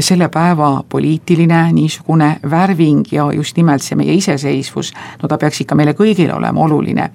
selle 0.01 0.29
päeva 0.33 0.85
poliitiline 0.89 1.73
niisugune 1.73 2.37
värving 2.51 3.05
ja 3.13 3.29
just 3.33 3.57
nimelt 3.57 3.83
see 3.83 3.97
meie 3.97 4.15
iseseisvus, 4.17 4.93
no 5.23 5.29
ta 5.29 5.39
peaks 5.39 5.61
ikka 5.61 5.77
meile 5.77 5.93
kõigile 5.99 6.35
olema 6.37 6.65
oluline 6.65 7.11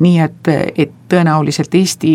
nii 0.00 0.18
et, 0.22 0.48
et 0.76 0.94
tõenäoliselt 1.10 1.74
Eesti 1.74 2.14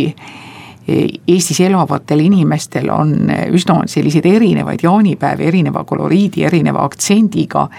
Eestis 0.83 1.61
elavatel 1.63 2.19
inimestel 2.19 2.89
on 2.91 3.13
üsna 3.55 3.85
selliseid 3.87 4.25
erinevaid 4.27 4.81
jaanipäevi, 4.83 5.45
erineva 5.47 5.85
koloriidi, 5.87 6.43
erineva 6.43 6.83
aktsendiga. 6.83 7.69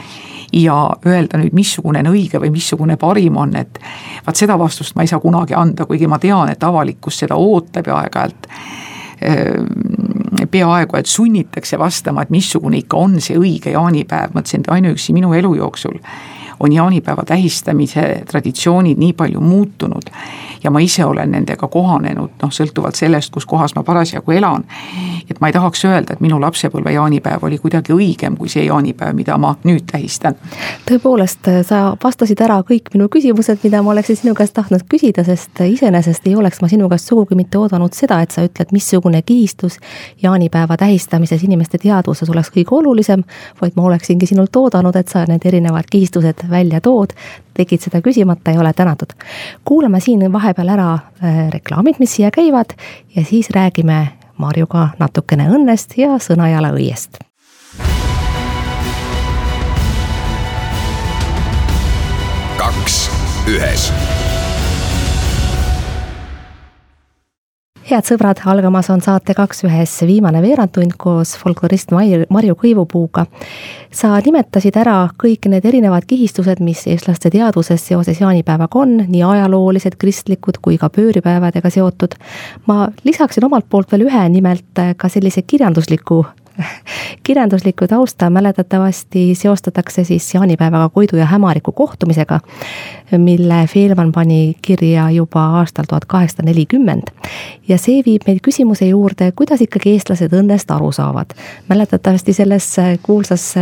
ja 0.52 0.90
öelda 1.06 1.38
nüüd, 1.38 1.52
missugune 1.52 1.98
on 1.98 2.12
õige 2.12 2.38
või 2.38 2.52
missugune 2.54 2.96
parim 2.96 3.36
on, 3.36 3.56
et 3.58 3.80
vaat 4.26 4.38
seda 4.38 4.54
vastust 4.58 4.94
ma 4.94 5.02
ei 5.02 5.10
saa 5.10 5.18
kunagi 5.20 5.54
anda, 5.54 5.84
kuigi 5.84 6.06
ma 6.06 6.18
tean, 6.18 6.48
et 6.48 6.62
avalikkus 6.62 7.18
seda 7.24 7.34
ootab 7.36 7.86
ja 7.90 7.96
aeg-ajalt 8.04 8.46
peaaegu 10.50 10.96
et 10.98 11.10
sunnitakse 11.10 11.78
vastama, 11.78 12.22
et 12.22 12.30
missugune 12.30 12.78
ikka 12.82 12.96
on 12.96 13.20
see 13.20 13.38
õige 13.38 13.74
jaanipäev, 13.74 14.34
ma 14.34 14.42
ütlesin, 14.44 14.64
et 14.64 14.72
ainuüksi 14.76 15.14
minu 15.16 15.34
elu 15.34 15.54
jooksul 15.60 15.98
on 16.60 16.72
jaanipäeva 16.72 17.22
tähistamise 17.26 18.22
traditsioonid 18.30 18.98
nii 18.98 19.12
palju 19.12 19.40
muutunud. 19.40 20.02
ja 20.64 20.70
ma 20.70 20.78
ise 20.80 21.04
olen 21.04 21.30
nendega 21.30 21.68
kohanenud, 21.68 22.30
noh 22.42 22.52
sõltuvalt 22.52 22.96
sellest, 22.96 23.32
kus 23.32 23.46
kohas 23.46 23.74
ma 23.76 23.82
parasjagu 23.82 24.32
elan. 24.32 24.64
et 25.30 25.40
ma 25.40 25.48
ei 25.48 25.52
tahaks 25.52 25.84
öelda, 25.84 26.12
et 26.12 26.20
minu 26.20 26.40
lapsepõlve 26.40 26.92
jaanipäev 26.92 27.44
oli 27.44 27.58
kuidagi 27.58 27.92
õigem 27.92 28.36
kui 28.36 28.48
see 28.48 28.64
jaanipäev, 28.64 29.14
mida 29.14 29.38
ma 29.38 29.54
nüüd 29.64 29.84
tähistan. 29.92 30.34
tõepoolest, 30.88 31.50
sa 31.68 31.96
vastasid 32.04 32.40
ära 32.40 32.60
kõik 32.60 32.94
minu 32.94 33.08
küsimused, 33.08 33.58
mida 33.62 33.82
ma 33.82 33.90
oleksin 33.90 34.16
sinu 34.16 34.34
käest 34.34 34.54
tahtnud 34.54 34.86
küsida, 34.88 35.24
sest 35.24 35.60
iseenesest 35.60 36.26
ei 36.26 36.36
oleks 36.36 36.62
ma 36.62 36.68
sinu 36.68 36.88
käest 36.88 37.08
sugugi 37.08 37.34
mitte 37.34 37.58
oodanud 37.58 37.92
seda, 37.92 38.20
et 38.22 38.30
sa 38.30 38.44
ütled, 38.44 38.72
missugune 38.72 39.22
kihistus 39.22 39.78
jaanipäeva 40.22 40.76
tähistamises 40.76 41.42
inimeste 41.42 41.78
teadvuses 41.78 42.30
oleks 42.30 42.50
kõige 42.54 42.76
olulisem, 42.78 43.24
vaid 43.60 43.76
ma 43.76 43.88
oleksingi 43.90 44.26
sinult 44.26 44.56
oodanud, 44.56 44.96
et 44.96 45.08
sa 45.08 45.24
need 45.28 45.44
erinevad 45.44 45.88
kihistused 45.90 46.43
välja 46.50 46.80
tood, 46.80 47.14
tegid 47.54 47.80
seda 47.80 48.00
küsimata, 48.02 48.50
ei 48.50 48.58
ole 48.58 48.72
tänatud. 48.72 49.12
kuulame 49.64 50.00
siin 50.00 50.32
vahepeal 50.32 50.68
ära 50.68 50.92
äh, 50.94 51.48
reklaamid, 51.52 51.98
mis 51.98 52.14
siia 52.16 52.30
käivad 52.30 52.76
ja 53.16 53.24
siis 53.24 53.50
räägime 53.50 54.06
Marjuga 54.36 54.88
natukene 54.98 55.48
õnnest 55.48 55.98
ja 55.98 56.18
Sõnajala 56.18 56.74
õiest. 56.74 57.22
kaks 62.58 63.10
ühes 63.50 63.90
head 67.84 68.06
sõbrad, 68.08 68.40
algamas 68.48 68.88
on 68.92 69.02
saate 69.04 69.34
Kaks 69.36 69.64
ühes 69.66 69.92
viimane 70.08 70.40
veerandtund 70.40 70.96
koos 71.00 71.34
folklorist 71.40 71.92
Marju, 71.92 72.54
Kõivupuuga. 72.60 73.26
sa 73.90 74.14
nimetasid 74.24 74.76
ära 74.76 75.10
kõik 75.20 75.48
need 75.48 75.64
erinevad 75.64 76.06
kihistused, 76.08 76.60
mis 76.60 76.86
eestlaste 76.86 77.30
teadvuses 77.30 77.84
seoses 77.86 78.20
jaanipäevaga 78.20 78.78
on, 78.78 78.96
nii 79.08 79.22
ajaloolised, 79.22 79.98
kristlikud 79.98 80.58
kui 80.62 80.78
ka 80.78 80.88
pööripäevadega 80.88 81.70
seotud. 81.70 82.14
ma 82.66 82.88
lisaksin 83.04 83.44
omalt 83.44 83.68
poolt 83.68 83.92
veel 83.92 84.08
ühe, 84.08 84.28
nimelt 84.28 84.80
ka 84.96 85.08
sellise 85.08 85.42
kirjandusliku 85.42 86.24
kirjanduslikku 87.22 87.86
tausta 87.86 88.30
mäletatavasti 88.30 89.34
seostatakse 89.34 90.04
siis 90.04 90.34
jaanipäevaga 90.34 90.88
Koidu 90.88 91.16
ja 91.16 91.26
Hämariku 91.26 91.72
kohtumisega, 91.72 92.40
mille 93.16 93.66
Feelman 93.66 94.12
pani 94.12 94.54
kirja 94.62 95.10
juba 95.10 95.46
aastal 95.46 95.84
tuhat 95.88 96.04
kaheksasada 96.04 96.46
nelikümmend. 96.46 97.02
ja 97.68 97.78
see 97.78 98.02
viib 98.06 98.22
meid 98.26 98.38
küsimuse 98.48 98.86
juurde, 98.86 99.32
kuidas 99.32 99.60
ikkagi 99.60 99.96
eestlased 99.96 100.32
õnnest 100.32 100.70
aru 100.70 100.92
saavad. 100.92 101.34
mäletatavasti 101.68 102.32
selles 102.32 102.76
kuulsas 103.02 103.54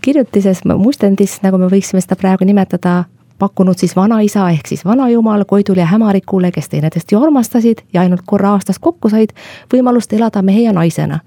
kirjutises, 0.00 0.64
mustendis, 0.64 1.38
nagu 1.42 1.58
me 1.58 1.68
võiksime 1.68 2.00
seda 2.00 2.16
praegu 2.16 2.44
nimetada, 2.44 3.04
pakkunud 3.40 3.78
siis 3.80 3.96
vanaisa 3.96 4.44
ehk 4.52 4.68
siis 4.68 4.84
vanajumal 4.84 5.44
Koidule 5.48 5.80
ja 5.80 5.88
Hämarikule, 5.90 6.52
kes 6.52 6.68
teineteist 6.68 7.12
ju 7.12 7.22
armastasid 7.22 7.82
ja 7.92 8.04
ainult 8.04 8.22
korra 8.26 8.52
aastas 8.58 8.78
kokku 8.78 9.10
said, 9.10 9.32
võimalust 9.72 10.12
elada 10.12 10.42
mehe 10.42 10.66
ja 10.66 10.72
naisena. 10.76 11.20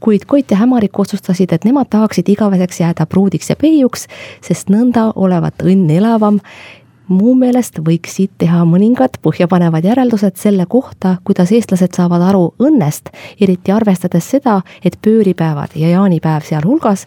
kuid 0.00 0.24
Koit 0.26 0.50
ja 0.50 0.56
Hämarik 0.56 0.98
otsustasid, 0.98 1.52
et 1.52 1.64
nemad 1.64 1.86
tahaksid 1.90 2.28
igaveseks 2.28 2.80
jääda 2.80 3.06
pruudiks 3.06 3.50
ja 3.50 3.56
peiuks, 3.56 4.06
sest 4.40 4.70
nõnda 4.72 5.12
olevat 5.14 5.62
õnn 5.62 5.90
elavam 5.90 6.40
mu 7.10 7.34
meelest 7.34 7.80
võiks 7.86 8.14
siit 8.16 8.32
teha 8.38 8.62
mõningad 8.68 9.18
põhjapanevad 9.22 9.84
järeldused 9.84 10.38
selle 10.38 10.66
kohta, 10.70 11.16
kuidas 11.24 11.52
eestlased 11.52 11.96
saavad 11.96 12.22
aru 12.28 12.44
õnnest, 12.62 13.10
eriti 13.40 13.74
arvestades 13.74 14.30
seda, 14.36 14.60
et 14.84 14.98
pööripäevad 15.02 15.74
ja 15.74 15.90
jaanipäev 15.96 16.46
sealhulgas 16.46 17.06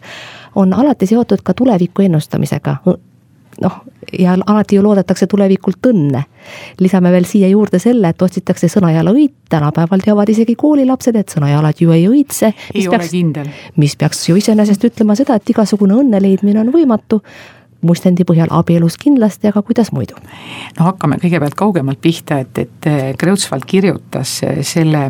on 0.56 0.74
alati 0.74 1.08
seotud 1.10 1.42
ka 1.44 1.56
tuleviku 1.58 2.06
ennustamisega 2.10 2.78
noh, 3.62 3.80
ja 4.20 4.36
alati 4.46 4.76
ju 4.76 4.84
loodetakse 4.84 5.28
tulevikult 5.28 5.90
õnne. 5.90 6.24
lisame 6.80 7.12
veel 7.12 7.26
siia 7.26 7.48
juurde 7.48 7.80
selle, 7.80 8.10
et 8.10 8.22
otsitakse 8.22 8.68
Sõnajala 8.68 9.14
õit, 9.14 9.34
tänapäeval 9.50 10.04
teavad 10.04 10.30
isegi 10.30 10.56
koolilapsed, 10.56 11.16
et 11.16 11.30
Sõnajalad 11.30 11.82
ju 11.82 11.92
ei 11.92 12.08
õitse. 12.08 12.54
ei 12.74 12.88
ole 12.88 13.08
kindel. 13.08 13.50
mis 13.76 13.96
peaks 13.96 14.30
ju 14.30 14.36
iseenesest 14.36 14.84
ütlema 14.84 15.16
seda, 15.16 15.36
et 15.36 15.50
igasugune 15.50 15.94
õnne 15.94 16.22
leidmine 16.22 16.60
on 16.60 16.72
võimatu 16.74 17.22
mustendi 17.88 18.26
põhjal 18.28 18.52
abielus 18.52 18.98
kindlasti, 19.02 19.50
aga 19.52 19.62
kuidas 19.62 19.92
muidu? 19.96 20.20
no 20.80 20.90
hakkame 20.90 21.20
kõigepealt 21.22 21.58
kaugemalt 21.60 22.02
pihta, 22.02 22.40
et, 22.44 22.64
et 22.66 23.18
Kreutzwald 23.20 23.68
kirjutas 23.70 24.40
selle 24.62 25.08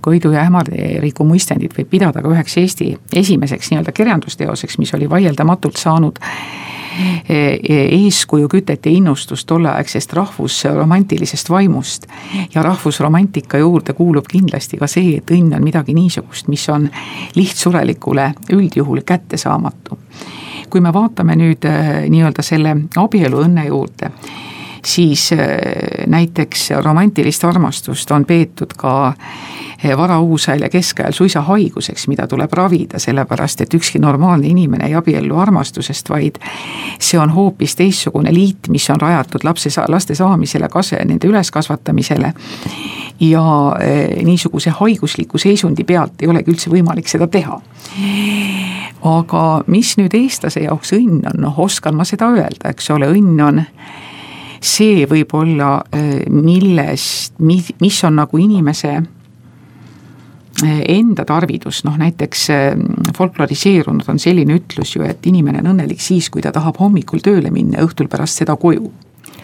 Koidu 0.00 0.32
ja 0.32 0.46
Hämariku 0.48 1.26
muistendit 1.28 1.76
võib 1.78 1.90
pidada 1.92 2.22
ka 2.22 2.32
üheks 2.32 2.58
Eesti 2.62 2.92
esimeseks 3.22 3.72
nii-öelda 3.72 3.94
kirjandusteoseks, 3.96 4.78
mis 4.82 4.94
oli 4.96 5.10
vaieldamatult 5.10 5.80
saanud 5.80 6.20
eeskuju 7.28 8.48
kütet 8.48 8.86
ja 8.86 8.92
innustust 8.92 9.46
tolleaegsest 9.46 10.12
rahvusromantilisest 10.12 11.50
vaimust. 11.50 12.06
ja 12.54 12.62
rahvusromantika 12.62 13.58
juurde 13.58 13.92
kuulub 13.92 14.26
kindlasti 14.28 14.76
ka 14.76 14.86
see, 14.86 15.16
et 15.16 15.30
õnn 15.30 15.56
on 15.56 15.64
midagi 15.64 15.94
niisugust, 15.94 16.48
mis 16.48 16.68
on 16.68 16.90
lihtsurelikule 17.34 18.32
üldjuhul 18.52 19.00
kättesaamatu. 19.06 19.98
Kui 20.72 20.80
me 20.80 20.92
vaatame 20.94 21.36
nüüd 21.36 21.66
e, 21.68 21.74
nii-öelda 22.12 22.44
selle 22.46 22.72
abieluõnne 22.96 23.66
juurde 23.68 24.08
siis 24.86 25.30
näiteks 26.06 26.70
romantilist 26.82 27.44
armastust 27.44 28.10
on 28.10 28.24
peetud 28.24 28.74
ka 28.76 29.12
varauusajal 29.96 30.60
ja 30.60 30.68
keskajal 30.68 31.12
suisa 31.12 31.40
haiguseks, 31.40 32.08
mida 32.08 32.26
tuleb 32.26 32.52
ravida, 32.52 32.98
sellepärast 32.98 33.60
et 33.60 33.74
ükski 33.74 33.98
normaalne 33.98 34.46
inimene 34.46 34.86
ei 34.86 34.94
abiellu 34.94 35.38
armastusest, 35.38 36.10
vaid 36.10 36.38
see 37.00 37.18
on 37.20 37.30
hoopis 37.30 37.76
teistsugune 37.76 38.34
liit, 38.34 38.68
mis 38.68 38.90
on 38.90 39.00
rajatud 39.00 39.44
lapse, 39.44 39.70
laste 39.88 40.14
saamisele, 40.14 40.68
kas-, 40.68 40.94
nende 41.04 41.26
üleskasvatamisele. 41.26 42.32
ja 43.20 43.76
eh, 43.80 44.24
niisuguse 44.24 44.70
haigusliku 44.70 45.38
seisundi 45.38 45.84
pealt 45.84 46.22
ei 46.22 46.28
olegi 46.28 46.50
üldse 46.50 46.70
võimalik 46.70 47.08
seda 47.08 47.26
teha. 47.26 47.60
Aga 49.02 49.64
mis 49.66 49.96
nüüd 49.98 50.14
eestlase 50.14 50.62
jaoks 50.62 50.92
õnn 50.94 51.26
on, 51.26 51.42
noh 51.42 51.58
oskan 51.58 51.94
ma 51.94 52.04
seda 52.04 52.30
öelda, 52.30 52.70
eks 52.70 52.90
ole, 52.90 53.10
õnn 53.10 53.40
on 53.42 53.62
see 54.62 55.06
võib-olla, 55.10 55.82
eh, 55.92 56.22
millest, 56.30 57.40
mis 57.42 58.04
on 58.04 58.16
nagu 58.22 58.38
inimese 58.38 59.00
enda 60.88 61.24
tarvidus, 61.24 61.82
noh 61.84 61.96
näiteks 61.98 62.50
äh, 62.50 62.74
folkloriseerunud 63.16 64.08
on 64.08 64.18
selline 64.22 64.58
ütlus 64.60 64.96
ju, 64.96 65.04
et 65.06 65.26
inimene 65.26 65.62
on 65.62 65.72
õnnelik 65.74 66.02
siis, 66.02 66.30
kui 66.30 66.42
ta 66.42 66.52
tahab 66.52 66.78
hommikul 66.80 67.22
tööle 67.24 67.50
minna 67.50 67.80
ja 67.80 67.86
õhtul 67.86 68.10
pärast 68.12 68.42
seda 68.42 68.56
koju. 68.56 68.92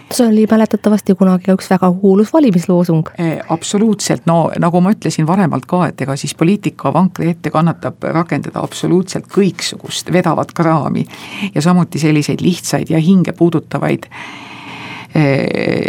See 0.09 0.25
oli 0.25 0.47
mäletatavasti 0.49 1.13
kunagi 1.21 1.53
üks 1.53 1.67
väga 1.69 1.91
kuulus 2.01 2.31
valimisloosung. 2.33 3.11
Äh, 3.21 3.39
absoluutselt, 3.53 4.25
no 4.31 4.51
nagu 4.61 4.81
ma 4.81 4.95
ütlesin 4.95 5.27
varemalt 5.29 5.67
ka, 5.69 5.83
et 5.91 6.01
ega 6.05 6.17
siis 6.17 6.35
poliitika 6.39 6.93
vankri 6.95 7.33
ette 7.35 7.53
kannatab 7.53 8.09
rakendada 8.15 8.63
absoluutselt 8.65 9.29
kõiksugust 9.33 10.13
vedavat 10.13 10.55
kraami 10.57 11.05
ja 11.55 11.65
samuti 11.65 12.01
selliseid 12.01 12.45
lihtsaid 12.45 12.95
ja 12.95 13.03
hinge 13.05 13.35
puudutavaid 13.37 14.09
äh, 14.09 14.49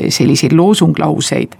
selliseid 0.10 0.54
loosunglauseid 0.58 1.56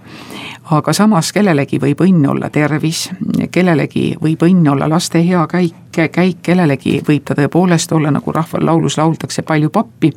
aga 0.70 0.92
samas 0.94 1.32
kellelegi 1.34 1.80
võib 1.82 2.02
õnn 2.04 2.26
olla 2.30 2.50
tervis, 2.52 3.08
kellelegi 3.50 4.14
võib 4.22 4.42
õnn 4.46 4.68
olla 4.70 4.88
laste 4.90 5.22
hea 5.24 5.42
käik, 5.50 5.98
käik, 6.12 6.42
kellelegi 6.46 7.00
võib 7.06 7.24
ta 7.26 7.34
tõepoolest 7.38 7.92
olla, 7.96 8.12
nagu 8.14 8.32
rahval 8.32 8.66
laulus 8.66 8.98
lauldakse, 9.00 9.42
palju 9.42 9.70
pappi. 9.70 10.12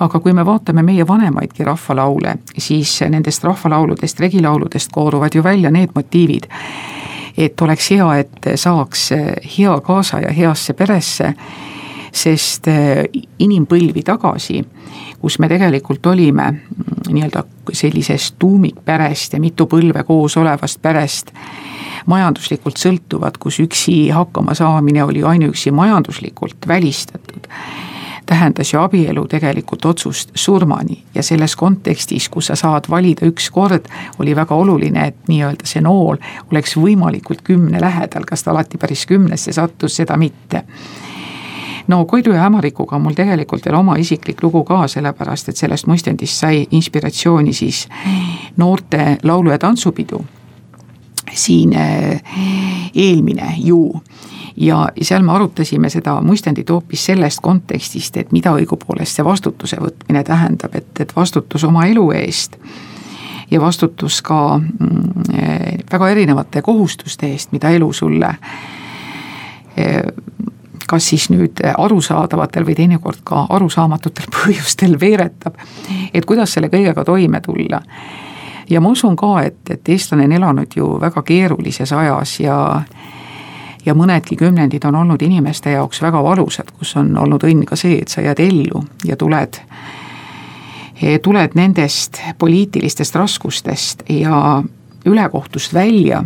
aga 0.00 0.20
kui 0.20 0.32
me 0.32 0.44
vaatame 0.44 0.82
meie 0.82 1.06
vanemaidki 1.08 1.64
rahvalaule, 1.64 2.34
siis 2.58 3.00
nendest 3.08 3.44
rahvalauludest, 3.44 4.20
regilauludest 4.20 4.92
kooruvad 4.92 5.34
ju 5.34 5.42
välja 5.42 5.70
need 5.70 5.94
motiivid, 5.94 6.46
et 7.38 7.60
oleks 7.60 7.90
hea, 7.90 8.16
et 8.16 8.50
saaks 8.54 9.10
hea 9.58 9.80
kaasaja 9.80 10.32
heasse 10.32 10.72
peresse, 10.72 11.32
sest 12.12 12.68
inimpõlvi 13.38 14.02
tagasi, 14.06 14.60
kus 15.20 15.38
me 15.38 15.48
tegelikult 15.48 16.06
olime 16.06 16.50
nii-öelda 17.08 17.44
sellisest 17.72 18.36
tuumikperest 18.38 19.36
ja 19.36 19.40
mitu 19.40 19.66
põlve 19.70 20.04
koos 20.06 20.36
olevast 20.36 20.82
perest, 20.82 21.32
majanduslikult 22.06 22.78
sõltuvad, 22.78 23.38
kus 23.42 23.60
üksi 23.64 24.08
hakkama 24.14 24.54
saamine 24.54 25.04
oli 25.04 25.24
ainuüksi 25.26 25.70
majanduslikult 25.74 26.68
välistatud 26.68 27.50
tähendas 28.26 28.72
ju 28.72 28.80
abielu 28.80 29.26
tegelikult 29.28 29.84
otsust 29.84 30.30
surmani. 30.34 31.02
Ja 31.14 31.22
selles 31.22 31.56
kontekstis, 31.56 32.28
kus 32.28 32.50
sa 32.50 32.56
saad 32.58 32.90
valida 32.90 33.26
üks 33.26 33.50
kord, 33.54 33.86
oli 34.18 34.34
väga 34.36 34.54
oluline, 34.54 35.06
et 35.06 35.28
nii-öelda 35.30 35.66
see 35.66 35.82
nool 35.84 36.18
oleks 36.50 36.76
võimalikult 36.76 37.44
kümne 37.46 37.80
lähedal, 37.80 38.26
kas 38.26 38.42
ta 38.42 38.50
alati 38.50 38.78
päris 38.82 39.06
kümnesse 39.06 39.52
sattus, 39.52 39.96
seda 39.96 40.16
mitte 40.18 40.64
no 41.88 42.04
Koidu 42.04 42.32
ja 42.32 42.42
Hämarikuga 42.42 42.96
on 42.96 43.02
mul 43.02 43.14
tegelikult 43.14 43.64
veel 43.66 43.76
oma 43.78 43.96
isiklik 43.96 44.42
lugu 44.42 44.64
ka, 44.64 44.86
sellepärast 44.88 45.48
et 45.48 45.56
sellest 45.56 45.86
mõistendist 45.86 46.42
sai 46.42 46.66
inspiratsiooni 46.70 47.52
siis 47.52 47.86
noorte 48.56 49.18
laulu- 49.22 49.50
ja 49.50 49.58
tantsupidu. 49.58 50.24
Siin 51.34 51.72
eh, 51.72 52.22
eelmine 52.94 53.54
ju. 53.58 54.02
Ja 54.56 54.88
seal 55.02 55.22
me 55.22 55.32
arutasime 55.32 55.90
seda 55.90 56.20
muistendit 56.24 56.70
hoopis 56.70 57.04
sellest 57.04 57.40
kontekstist, 57.42 58.16
et 58.16 58.32
mida 58.32 58.54
õigupoolest 58.56 59.18
see 59.18 59.24
vastutuse 59.24 59.76
võtmine 59.76 60.22
tähendab, 60.24 60.74
et, 60.74 61.00
et 61.00 61.12
vastutus 61.16 61.64
oma 61.64 61.84
elu 61.86 62.10
eest 62.16 62.56
ja 63.50 63.60
vastutus 63.60 64.22
ka 64.22 64.58
mm, 64.58 65.82
väga 65.92 66.08
erinevate 66.08 66.62
kohustuste 66.62 67.26
eest, 67.26 67.52
mida 67.52 67.70
elu 67.70 67.92
sulle 67.92 68.32
eh, 69.76 70.02
kas 70.86 71.08
siis 71.08 71.28
nüüd 71.30 71.60
arusaadavatel 71.76 72.66
või 72.66 72.76
teinekord 72.78 73.24
ka 73.24 73.46
arusaamatutel 73.56 74.30
põhjustel 74.36 75.00
veeretab, 75.00 75.58
et 76.14 76.24
kuidas 76.24 76.56
selle 76.56 76.70
kõigega 76.72 77.04
toime 77.04 77.40
tulla. 77.40 77.82
ja 78.70 78.80
ma 78.80 78.88
usun 78.88 79.16
ka, 79.16 79.42
et, 79.42 79.60
et 79.70 79.88
eestlane 79.88 80.24
on 80.24 80.32
elanud 80.32 80.76
ju 80.76 81.00
väga 81.00 81.22
keerulises 81.22 81.92
ajas 81.92 82.40
ja 82.40 82.56
ja 83.86 83.94
mõnedki 83.94 84.36
kümnendid 84.36 84.84
on 84.84 84.94
olnud 84.94 85.22
inimeste 85.22 85.70
jaoks 85.70 86.02
väga 86.02 86.22
valusad, 86.22 86.70
kus 86.78 86.96
on 86.96 87.14
olnud 87.18 87.44
õnn 87.46 87.64
ka 87.66 87.76
see, 87.78 88.00
et 88.02 88.10
sa 88.10 88.24
jääd 88.24 88.42
ellu 88.42 88.82
ja 89.06 89.16
tuled, 89.16 89.60
tuled 91.22 91.54
nendest 91.54 92.20
poliitilistest 92.38 93.14
raskustest 93.14 94.02
ja 94.10 94.62
ülekohtust 95.06 95.74
välja, 95.74 96.24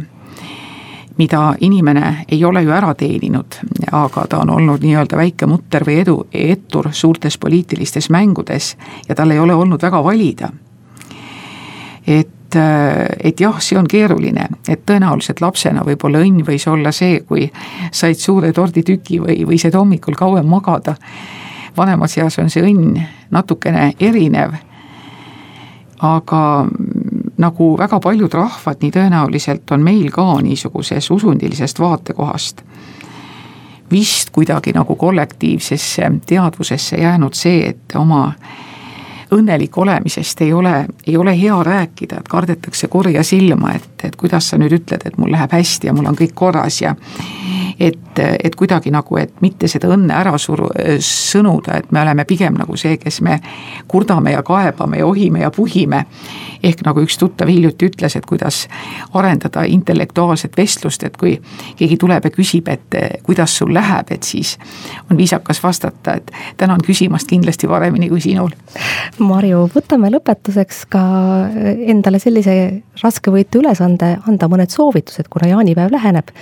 mida 1.21 1.55
inimene 1.61 2.25
ei 2.29 2.41
ole 2.45 2.63
ju 2.65 2.73
ära 2.73 2.95
teeninud, 2.97 3.59
aga 3.93 4.25
ta 4.29 4.41
on 4.41 4.51
olnud 4.57 4.81
nii-öelda 4.81 5.19
väike 5.21 5.49
mutter 5.51 5.85
või 5.85 5.99
edu, 6.01 6.17
ettur 6.33 6.89
suurtes 6.97 7.37
poliitilistes 7.39 8.09
mängudes 8.11 8.75
ja 9.09 9.15
tal 9.15 9.35
ei 9.35 9.39
ole 9.39 9.55
olnud 9.55 9.83
väga 9.83 10.05
valida. 10.05 10.53
et 12.07 12.37
et, 12.51 13.41
jah, 13.41 13.61
see 13.63 13.79
on 13.79 13.87
keeruline, 13.87 14.49
et 14.69 14.81
tõenäoliselt 14.87 15.39
lapsena 15.41 15.85
võib-olla 15.87 16.19
õnn 16.25 16.43
võis 16.47 16.65
olla 16.67 16.91
see, 16.93 17.21
kui 17.21 17.45
said 17.93 18.19
suure 18.19 18.51
torditüki 18.53 19.21
või, 19.23 19.45
või 19.47 19.59
said 19.59 19.77
hommikul 19.79 20.17
kauem 20.19 20.49
magada. 20.51 20.97
vanemas 21.77 22.19
eas 22.19 22.39
on 22.39 22.51
see 22.51 22.65
õnn 22.67 22.99
natukene 23.31 23.93
erinev. 24.01 24.57
aga 26.01 26.67
nagu 27.41 27.73
väga 27.79 28.01
paljud 28.01 28.35
rahvad, 28.35 28.81
nii 28.83 28.93
tõenäoliselt 28.95 29.73
on 29.73 29.85
meil 29.85 30.11
ka 30.13 30.27
niisuguses 30.45 31.11
usundilisest 31.11 31.81
vaatekohast. 31.81 32.63
Vist 33.91 34.31
kuidagi 34.31 34.73
nagu 34.77 34.95
kollektiivsesse 34.97 36.11
teadvusesse 36.27 37.01
jäänud 37.01 37.35
see, 37.35 37.73
et 37.73 37.97
oma 37.99 38.33
õnnelik 39.33 39.79
olemisest 39.79 40.41
ei 40.43 40.53
ole, 40.53 40.87
ei 41.07 41.17
ole 41.17 41.35
hea 41.43 41.63
rääkida, 41.63 42.21
et 42.21 42.29
kardetakse 42.29 42.89
korja 42.89 43.23
silma, 43.25 43.75
et, 43.75 44.05
et 44.05 44.17
kuidas 44.17 44.51
sa 44.51 44.59
nüüd 44.59 44.75
ütled, 44.81 45.07
et 45.07 45.19
mul 45.19 45.33
läheb 45.33 45.53
hästi 45.53 45.91
ja 45.91 45.95
mul 45.97 46.11
on 46.11 46.19
kõik 46.19 46.35
korras 46.35 46.81
ja 46.83 46.95
et, 47.81 48.19
et 48.45 48.55
kuidagi 48.57 48.91
nagu, 48.93 49.17
et 49.17 49.41
mitte 49.41 49.69
seda 49.71 49.89
õnne 49.95 50.15
ära 50.15 50.35
suru-, 50.39 50.71
sõnuda, 51.05 51.79
et 51.81 51.93
me 51.93 52.03
oleme 52.03 52.27
pigem 52.29 52.59
nagu 52.61 52.77
see, 52.81 52.99
kes 53.01 53.21
me 53.25 53.39
kurdame 53.89 54.35
ja 54.35 54.43
kaebame 54.47 55.01
ja 55.01 55.07
ohime 55.07 55.45
ja 55.45 55.51
puhime. 55.51 56.05
ehk 56.63 56.83
nagu 56.85 57.01
üks 57.01 57.17
tuttav 57.17 57.49
hiljuti 57.49 57.87
ütles, 57.89 58.17
et 58.17 58.27
kuidas 58.29 58.67
arendada 59.17 59.63
intellektuaalset 59.65 60.57
vestlust, 60.57 61.03
et 61.09 61.17
kui 61.17 61.39
keegi 61.77 61.97
tuleb 61.97 62.25
ja 62.25 62.31
küsib, 62.31 62.69
et 62.69 62.97
kuidas 63.23 63.57
sul 63.57 63.73
läheb, 63.75 64.11
et 64.11 64.23
siis 64.23 64.59
on 65.11 65.17
viisakas 65.17 65.63
vastata, 65.63 66.15
et 66.21 66.31
tänan 66.57 66.85
küsimast 66.85 67.29
kindlasti 67.29 67.69
paremini 67.69 68.09
kui 68.09 68.21
sinul. 68.21 68.51
Marju, 69.21 69.67
võtame 69.75 70.11
lõpetuseks 70.15 70.85
ka 70.91 71.01
endale 71.93 72.21
sellise 72.23 72.55
raskevõitu 73.03 73.61
ülesande, 73.63 74.15
anda 74.29 74.49
mõned 74.51 74.73
soovitused, 74.73 75.29
kuna 75.33 75.51
jaanipäev 75.51 75.93
läheneb. 75.93 76.33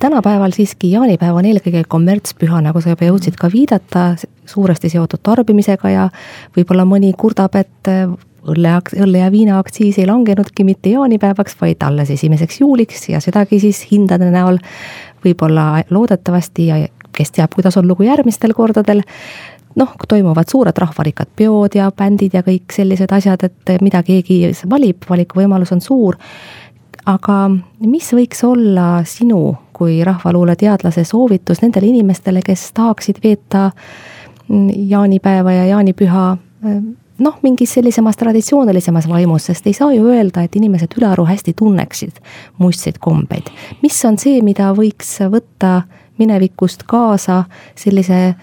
Tänapäeval 0.00 0.54
siiski 0.56 0.92
jaanipäev 0.94 1.36
on 1.36 1.48
eelkõige 1.48 1.82
kommertspüha, 1.88 2.62
nagu 2.64 2.80
sa 2.80 2.94
juba 2.94 3.08
jõudsid 3.10 3.36
ka 3.40 3.50
viidata, 3.52 4.04
suuresti 4.48 4.88
seotud 4.92 5.20
tarbimisega 5.26 5.92
ja 5.92 6.06
võib-olla 6.56 6.86
mõni 6.88 7.12
kurdab, 7.16 7.58
et 7.60 7.90
õlle, 8.48 8.76
õlle 8.96 9.24
ja 9.24 9.28
viina 9.32 9.58
aktsiis 9.60 9.98
ei 10.00 10.08
langenudki 10.08 10.64
mitte 10.64 10.94
jaanipäevaks, 10.94 11.56
vaid 11.60 11.84
alles 11.84 12.12
esimeseks 12.16 12.60
juuliks 12.62 13.08
ja 13.12 13.20
sedagi 13.20 13.60
siis 13.60 13.82
hindade 13.90 14.30
näol 14.32 14.60
võib-olla 15.24 15.84
loodetavasti 15.90 16.68
ja 16.70 16.80
kes 17.16 17.34
teab, 17.36 17.52
kuidas 17.54 17.76
on 17.76 17.88
lugu 17.90 18.06
järgmistel 18.06 18.54
kordadel 18.56 19.02
noh, 19.76 19.92
toimuvad 20.08 20.50
suured 20.50 20.78
rahvarikkad 20.78 21.30
peod 21.36 21.76
ja 21.78 21.90
bändid 21.96 22.34
ja 22.34 22.42
kõik 22.46 22.72
sellised 22.74 23.12
asjad, 23.12 23.44
et 23.46 23.74
mida 23.82 24.02
keegi 24.02 24.42
valib, 24.70 25.04
valikuvõimalus 25.08 25.72
on 25.72 25.80
suur. 25.80 26.16
aga 27.06 27.50
mis 27.80 28.12
võiks 28.12 28.44
olla 28.44 29.02
sinu 29.04 29.56
kui 29.72 30.04
rahvaluuleteadlase 30.04 31.04
soovitus 31.04 31.62
nendele 31.62 31.86
inimestele, 31.86 32.42
kes 32.44 32.72
tahaksid 32.76 33.22
veeta 33.24 33.70
jaanipäeva 34.76 35.52
ja 35.52 35.64
jaanipüha 35.64 36.24
noh, 37.20 37.38
mingis 37.42 37.74
sellisemas 37.74 38.16
traditsioonilisemas 38.16 39.08
vaimus, 39.08 39.46
sest 39.46 39.66
ei 39.66 39.72
saa 39.76 39.92
ju 39.92 40.06
öelda, 40.12 40.44
et 40.44 40.56
inimesed 40.56 40.96
ülearu 40.98 41.24
hästi 41.28 41.54
tunneksid 41.56 42.20
muistseid 42.58 42.98
kombeid. 43.00 43.50
mis 43.82 44.04
on 44.04 44.18
see, 44.18 44.42
mida 44.42 44.72
võiks 44.76 45.18
võtta 45.32 45.82
minevikust 46.18 46.84
kaasa 46.88 47.44
sellise 47.78 48.34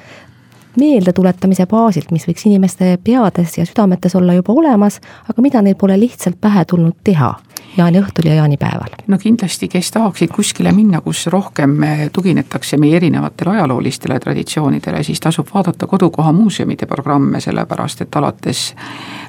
meeldetuletamise 0.77 1.65
baasilt, 1.69 2.11
mis 2.11 2.27
võiks 2.27 2.45
inimeste 2.49 2.97
peades 3.03 3.57
ja 3.57 3.65
südametes 3.65 4.15
olla 4.15 4.33
juba 4.37 4.53
olemas, 4.53 5.01
aga 5.29 5.41
mida 5.41 5.61
neil 5.61 5.75
pole 5.75 5.99
lihtsalt 5.99 6.39
pähe 6.41 6.65
tulnud 6.65 6.95
teha 7.03 7.33
jaaniõhtul 7.77 8.25
ja 8.25 8.35
jaanipäeval? 8.35 8.95
no 9.07 9.17
kindlasti, 9.17 9.67
kes 9.67 9.91
tahaksid 9.91 10.31
kuskile 10.35 10.71
minna, 10.71 11.01
kus 11.01 11.27
rohkem 11.27 11.77
tuginetakse 12.13 12.77
meie 12.77 12.97
erinevatele 12.97 13.55
ajaloolistele 13.57 14.19
traditsioonidele, 14.19 15.03
siis 15.03 15.19
tasub 15.19 15.49
vaadata 15.53 15.87
kodukoha 15.87 16.31
muuseumide 16.33 16.85
programme, 16.85 17.41
sellepärast 17.41 18.01
et 18.01 18.15
alates 18.15 18.75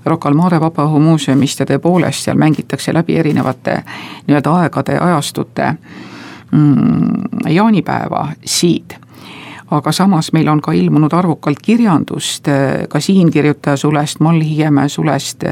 Rocca 0.04 0.28
al 0.28 0.34
Mare 0.38 0.60
Vabaõhumuuseumist 0.60 1.60
ja 1.60 1.66
tõepoolest 1.66 2.28
seal 2.28 2.38
mängitakse 2.38 2.94
läbi 2.94 3.18
erinevate 3.18 3.82
nii-öelda 4.26 4.54
aegade 4.62 4.96
ja 4.96 5.04
ajastute 5.10 5.74
mm, 6.52 7.50
jaanipäeva 7.52 8.28
siid 8.44 8.96
aga 9.70 9.92
samas 9.92 10.32
meil 10.32 10.48
on 10.48 10.60
ka 10.64 10.72
ilmunud 10.72 11.12
arvukalt 11.12 11.60
kirjandust, 11.62 12.48
ka 12.88 13.00
siinkirjutaja 13.00 13.76
sulest, 13.76 14.20
Mall 14.24 14.40
Hiiemäe 14.40 14.88
sulest, 14.88 15.44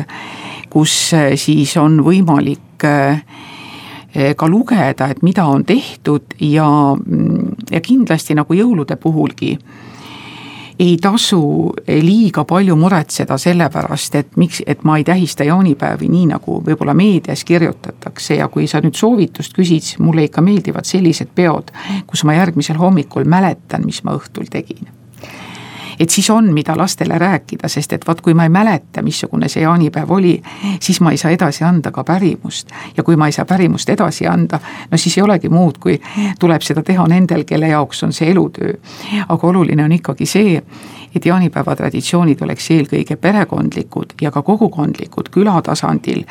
kus 0.70 0.94
siis 1.37 1.76
on 1.76 2.00
võimalik 2.05 2.87
eh, 2.87 4.33
ka 4.37 4.48
lugeda, 4.48 5.11
et 5.12 5.22
mida 5.22 5.44
on 5.46 5.64
tehtud 5.64 6.37
ja, 6.40 6.68
ja 7.70 7.81
kindlasti 7.85 8.37
nagu 8.38 8.57
jõulude 8.57 8.96
puhulgi 8.96 9.57
ei 10.79 10.97
tasu 11.03 11.73
liiga 11.87 12.45
palju 12.45 12.77
muretseda 12.77 13.39
selle 13.41 13.69
pärast, 13.73 14.15
et 14.15 14.37
miks, 14.37 14.62
et 14.67 14.85
ma 14.85 14.99
ei 15.01 15.05
tähista 15.05 15.47
jaanipäevi 15.49 16.09
nii, 16.12 16.27
nagu 16.35 16.61
võib-olla 16.67 16.95
meedias 16.95 17.45
kirjutatakse. 17.49 18.37
Ja 18.41 18.49
kui 18.53 18.69
sa 18.69 18.83
nüüd 18.85 18.99
soovitust 18.99 19.57
küsid, 19.57 19.87
siis 19.87 19.99
mulle 20.03 20.27
ikka 20.29 20.45
meeldivad 20.45 20.89
sellised 20.89 21.33
peod, 21.35 21.73
kus 22.07 22.25
ma 22.29 22.37
järgmisel 22.37 22.77
hommikul 22.81 23.25
mäletan, 23.25 23.87
mis 23.89 24.03
ma 24.05 24.17
õhtul 24.19 24.51
tegin 24.53 24.93
et 25.99 26.11
siis 26.11 26.31
on, 26.31 26.53
mida 26.53 26.77
lastele 26.77 27.19
rääkida, 27.19 27.69
sest 27.69 27.93
et 27.93 28.07
vot 28.09 28.21
kui 28.21 28.35
ma 28.35 28.47
ei 28.47 28.53
mäleta, 28.53 29.03
missugune 29.03 29.49
see 29.49 29.63
jaanipäev 29.63 30.11
oli, 30.11 30.35
siis 30.81 31.01
ma 31.01 31.11
ei 31.11 31.21
saa 31.21 31.31
edasi 31.31 31.65
anda 31.65 31.91
ka 31.91 32.05
pärimust. 32.05 32.71
ja 32.97 33.03
kui 33.03 33.17
ma 33.17 33.27
ei 33.27 33.33
saa 33.33 33.45
pärimust 33.45 33.88
edasi 33.88 34.27
anda, 34.27 34.61
no 34.90 34.99
siis 34.99 35.19
ei 35.19 35.23
olegi 35.23 35.49
muud, 35.49 35.79
kui 35.79 36.01
tuleb 36.38 36.63
seda 36.63 36.83
teha 36.83 37.07
nendel, 37.09 37.44
kelle 37.44 37.69
jaoks 37.69 38.03
on 38.03 38.13
see 38.13 38.31
elutöö. 38.31 38.75
aga 39.29 39.47
oluline 39.47 39.85
on 39.85 39.92
ikkagi 39.92 40.27
see, 40.27 40.63
et 41.15 41.27
jaanipäeva 41.27 41.77
traditsioonid 41.77 42.42
oleks 42.42 42.71
eelkõige 42.71 43.17
perekondlikud 43.17 44.17
ja 44.21 44.31
ka 44.31 44.42
kogukondlikud 44.42 45.31
küla 45.33 45.63
tasandil 45.63 46.25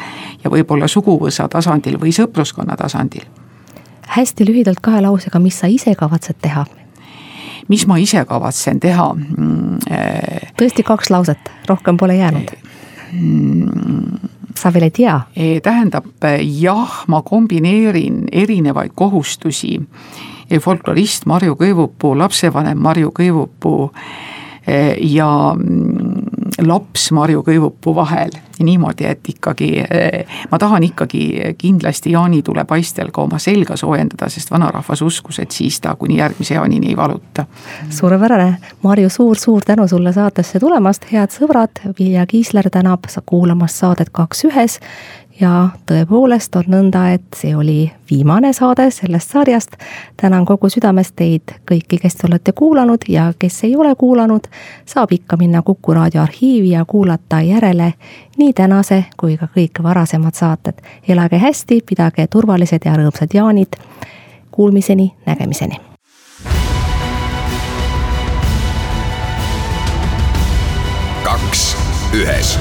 ja 0.43 0.51
võib-olla 0.51 0.87
suguvõsa 0.87 1.47
tasandil 1.49 1.99
või 2.01 2.13
sõpruskonna 2.13 2.77
tasandil. 2.77 3.25
hästi 4.07 4.45
lühidalt 4.45 4.79
kahe 4.81 5.01
lausega, 5.01 5.39
mis 5.39 5.59
sa 5.59 5.67
ise 5.67 5.95
kavatsed 5.95 6.41
teha? 6.41 6.65
Mis 7.67 7.87
ma 7.87 7.97
ise 8.01 8.25
kavatsen 8.25 8.79
teha 8.79 9.09
mm,? 9.13 9.79
Tõesti 10.55 10.85
kaks 10.87 11.09
lauset, 11.11 11.51
rohkem 11.67 11.97
pole 11.97 12.15
jäänud 12.19 12.53
sa 14.55 14.71
veel 14.73 14.87
ei 14.87 14.93
tea? 14.95 15.17
tähendab 15.63 16.25
jah, 16.41 17.01
ma 17.07 17.21
kombineerin 17.21 18.23
erinevaid 18.31 18.95
kohustusi 18.95 19.77
folklorist 20.61 21.25
Marju 21.25 21.55
Kõivupuu, 21.59 22.15
lapsevanem 22.17 22.79
Marju 22.81 23.11
Kõivupuu 23.15 23.91
Eh, 24.65 24.97
ja 25.13 25.53
mm, 25.53 26.04
laps 26.63 27.11
Marju 27.11 27.43
Kõivupuu 27.43 27.95
vahel. 27.95 28.31
niimoodi, 28.59 29.03
et 29.05 29.27
ikkagi 29.29 29.67
eh, 29.83 30.25
ma 30.51 30.57
tahan 30.59 30.83
ikkagi 30.83 31.55
kindlasti 31.59 32.13
jaanitule 32.13 32.63
paistel 32.65 33.11
ka 33.11 33.21
oma 33.21 33.39
selga 33.39 33.75
soojendada, 33.75 34.29
sest 34.31 34.51
vanarahvas 34.51 35.01
uskus, 35.01 35.39
et 35.43 35.51
siis 35.51 35.81
ta 35.83 35.95
kuni 35.99 36.17
järgmise 36.17 36.55
jaanini 36.55 36.89
ei 36.89 36.97
valuta. 36.97 37.45
suurepärane, 37.89 38.57
Marju 38.83 39.09
suur,, 39.09 39.35
suur-suur 39.35 39.61
tänu 39.65 39.87
sulle 39.87 40.13
saatesse 40.13 40.59
tulemast, 40.59 41.05
head 41.11 41.33
sõbrad, 41.33 41.81
Vilja 41.99 42.25
Kiisler 42.25 42.69
tänab 42.71 43.09
kuulamast 43.25 43.75
saadet 43.75 44.09
Kaks 44.11 44.45
ühes 44.45 44.79
ja 45.41 45.69
tõepoolest 45.89 46.55
on 46.55 46.69
nõnda, 46.71 47.09
et 47.13 47.35
see 47.35 47.55
oli 47.55 47.91
viimane 48.11 48.53
saade 48.53 48.89
sellest 48.91 49.31
sarjast. 49.31 49.71
tänan 50.21 50.45
kogu 50.45 50.69
südamest 50.69 51.15
teid 51.15 51.55
kõiki, 51.71 51.99
kes 52.01 52.15
te 52.15 52.27
olete 52.27 52.51
kuulanud 52.51 53.07
ja 53.07 53.33
kes 53.39 53.63
ei 53.63 53.75
ole 53.75 53.95
kuulanud, 53.95 54.47
saab 54.85 55.11
ikka 55.11 55.37
minna 55.37 55.61
Kuku 55.61 55.93
raadio 55.93 56.21
arhiivi 56.21 56.69
ja 56.69 56.85
kuulata 56.85 57.41
järele 57.41 57.93
nii 58.37 58.53
tänase 58.53 59.05
kui 59.17 59.37
ka 59.37 59.47
kõik 59.57 59.83
varasemad 59.83 60.33
saated. 60.33 60.81
elage 61.07 61.37
hästi, 61.37 61.81
pidage 61.89 62.27
turvalised 62.27 62.81
ja 62.85 62.93
rõõmsad 62.93 63.33
jaanid. 63.33 63.75
Kuulmiseni, 64.51 65.15
nägemiseni. 65.25 65.79
kaks 71.25 71.77
ühes 72.13 72.59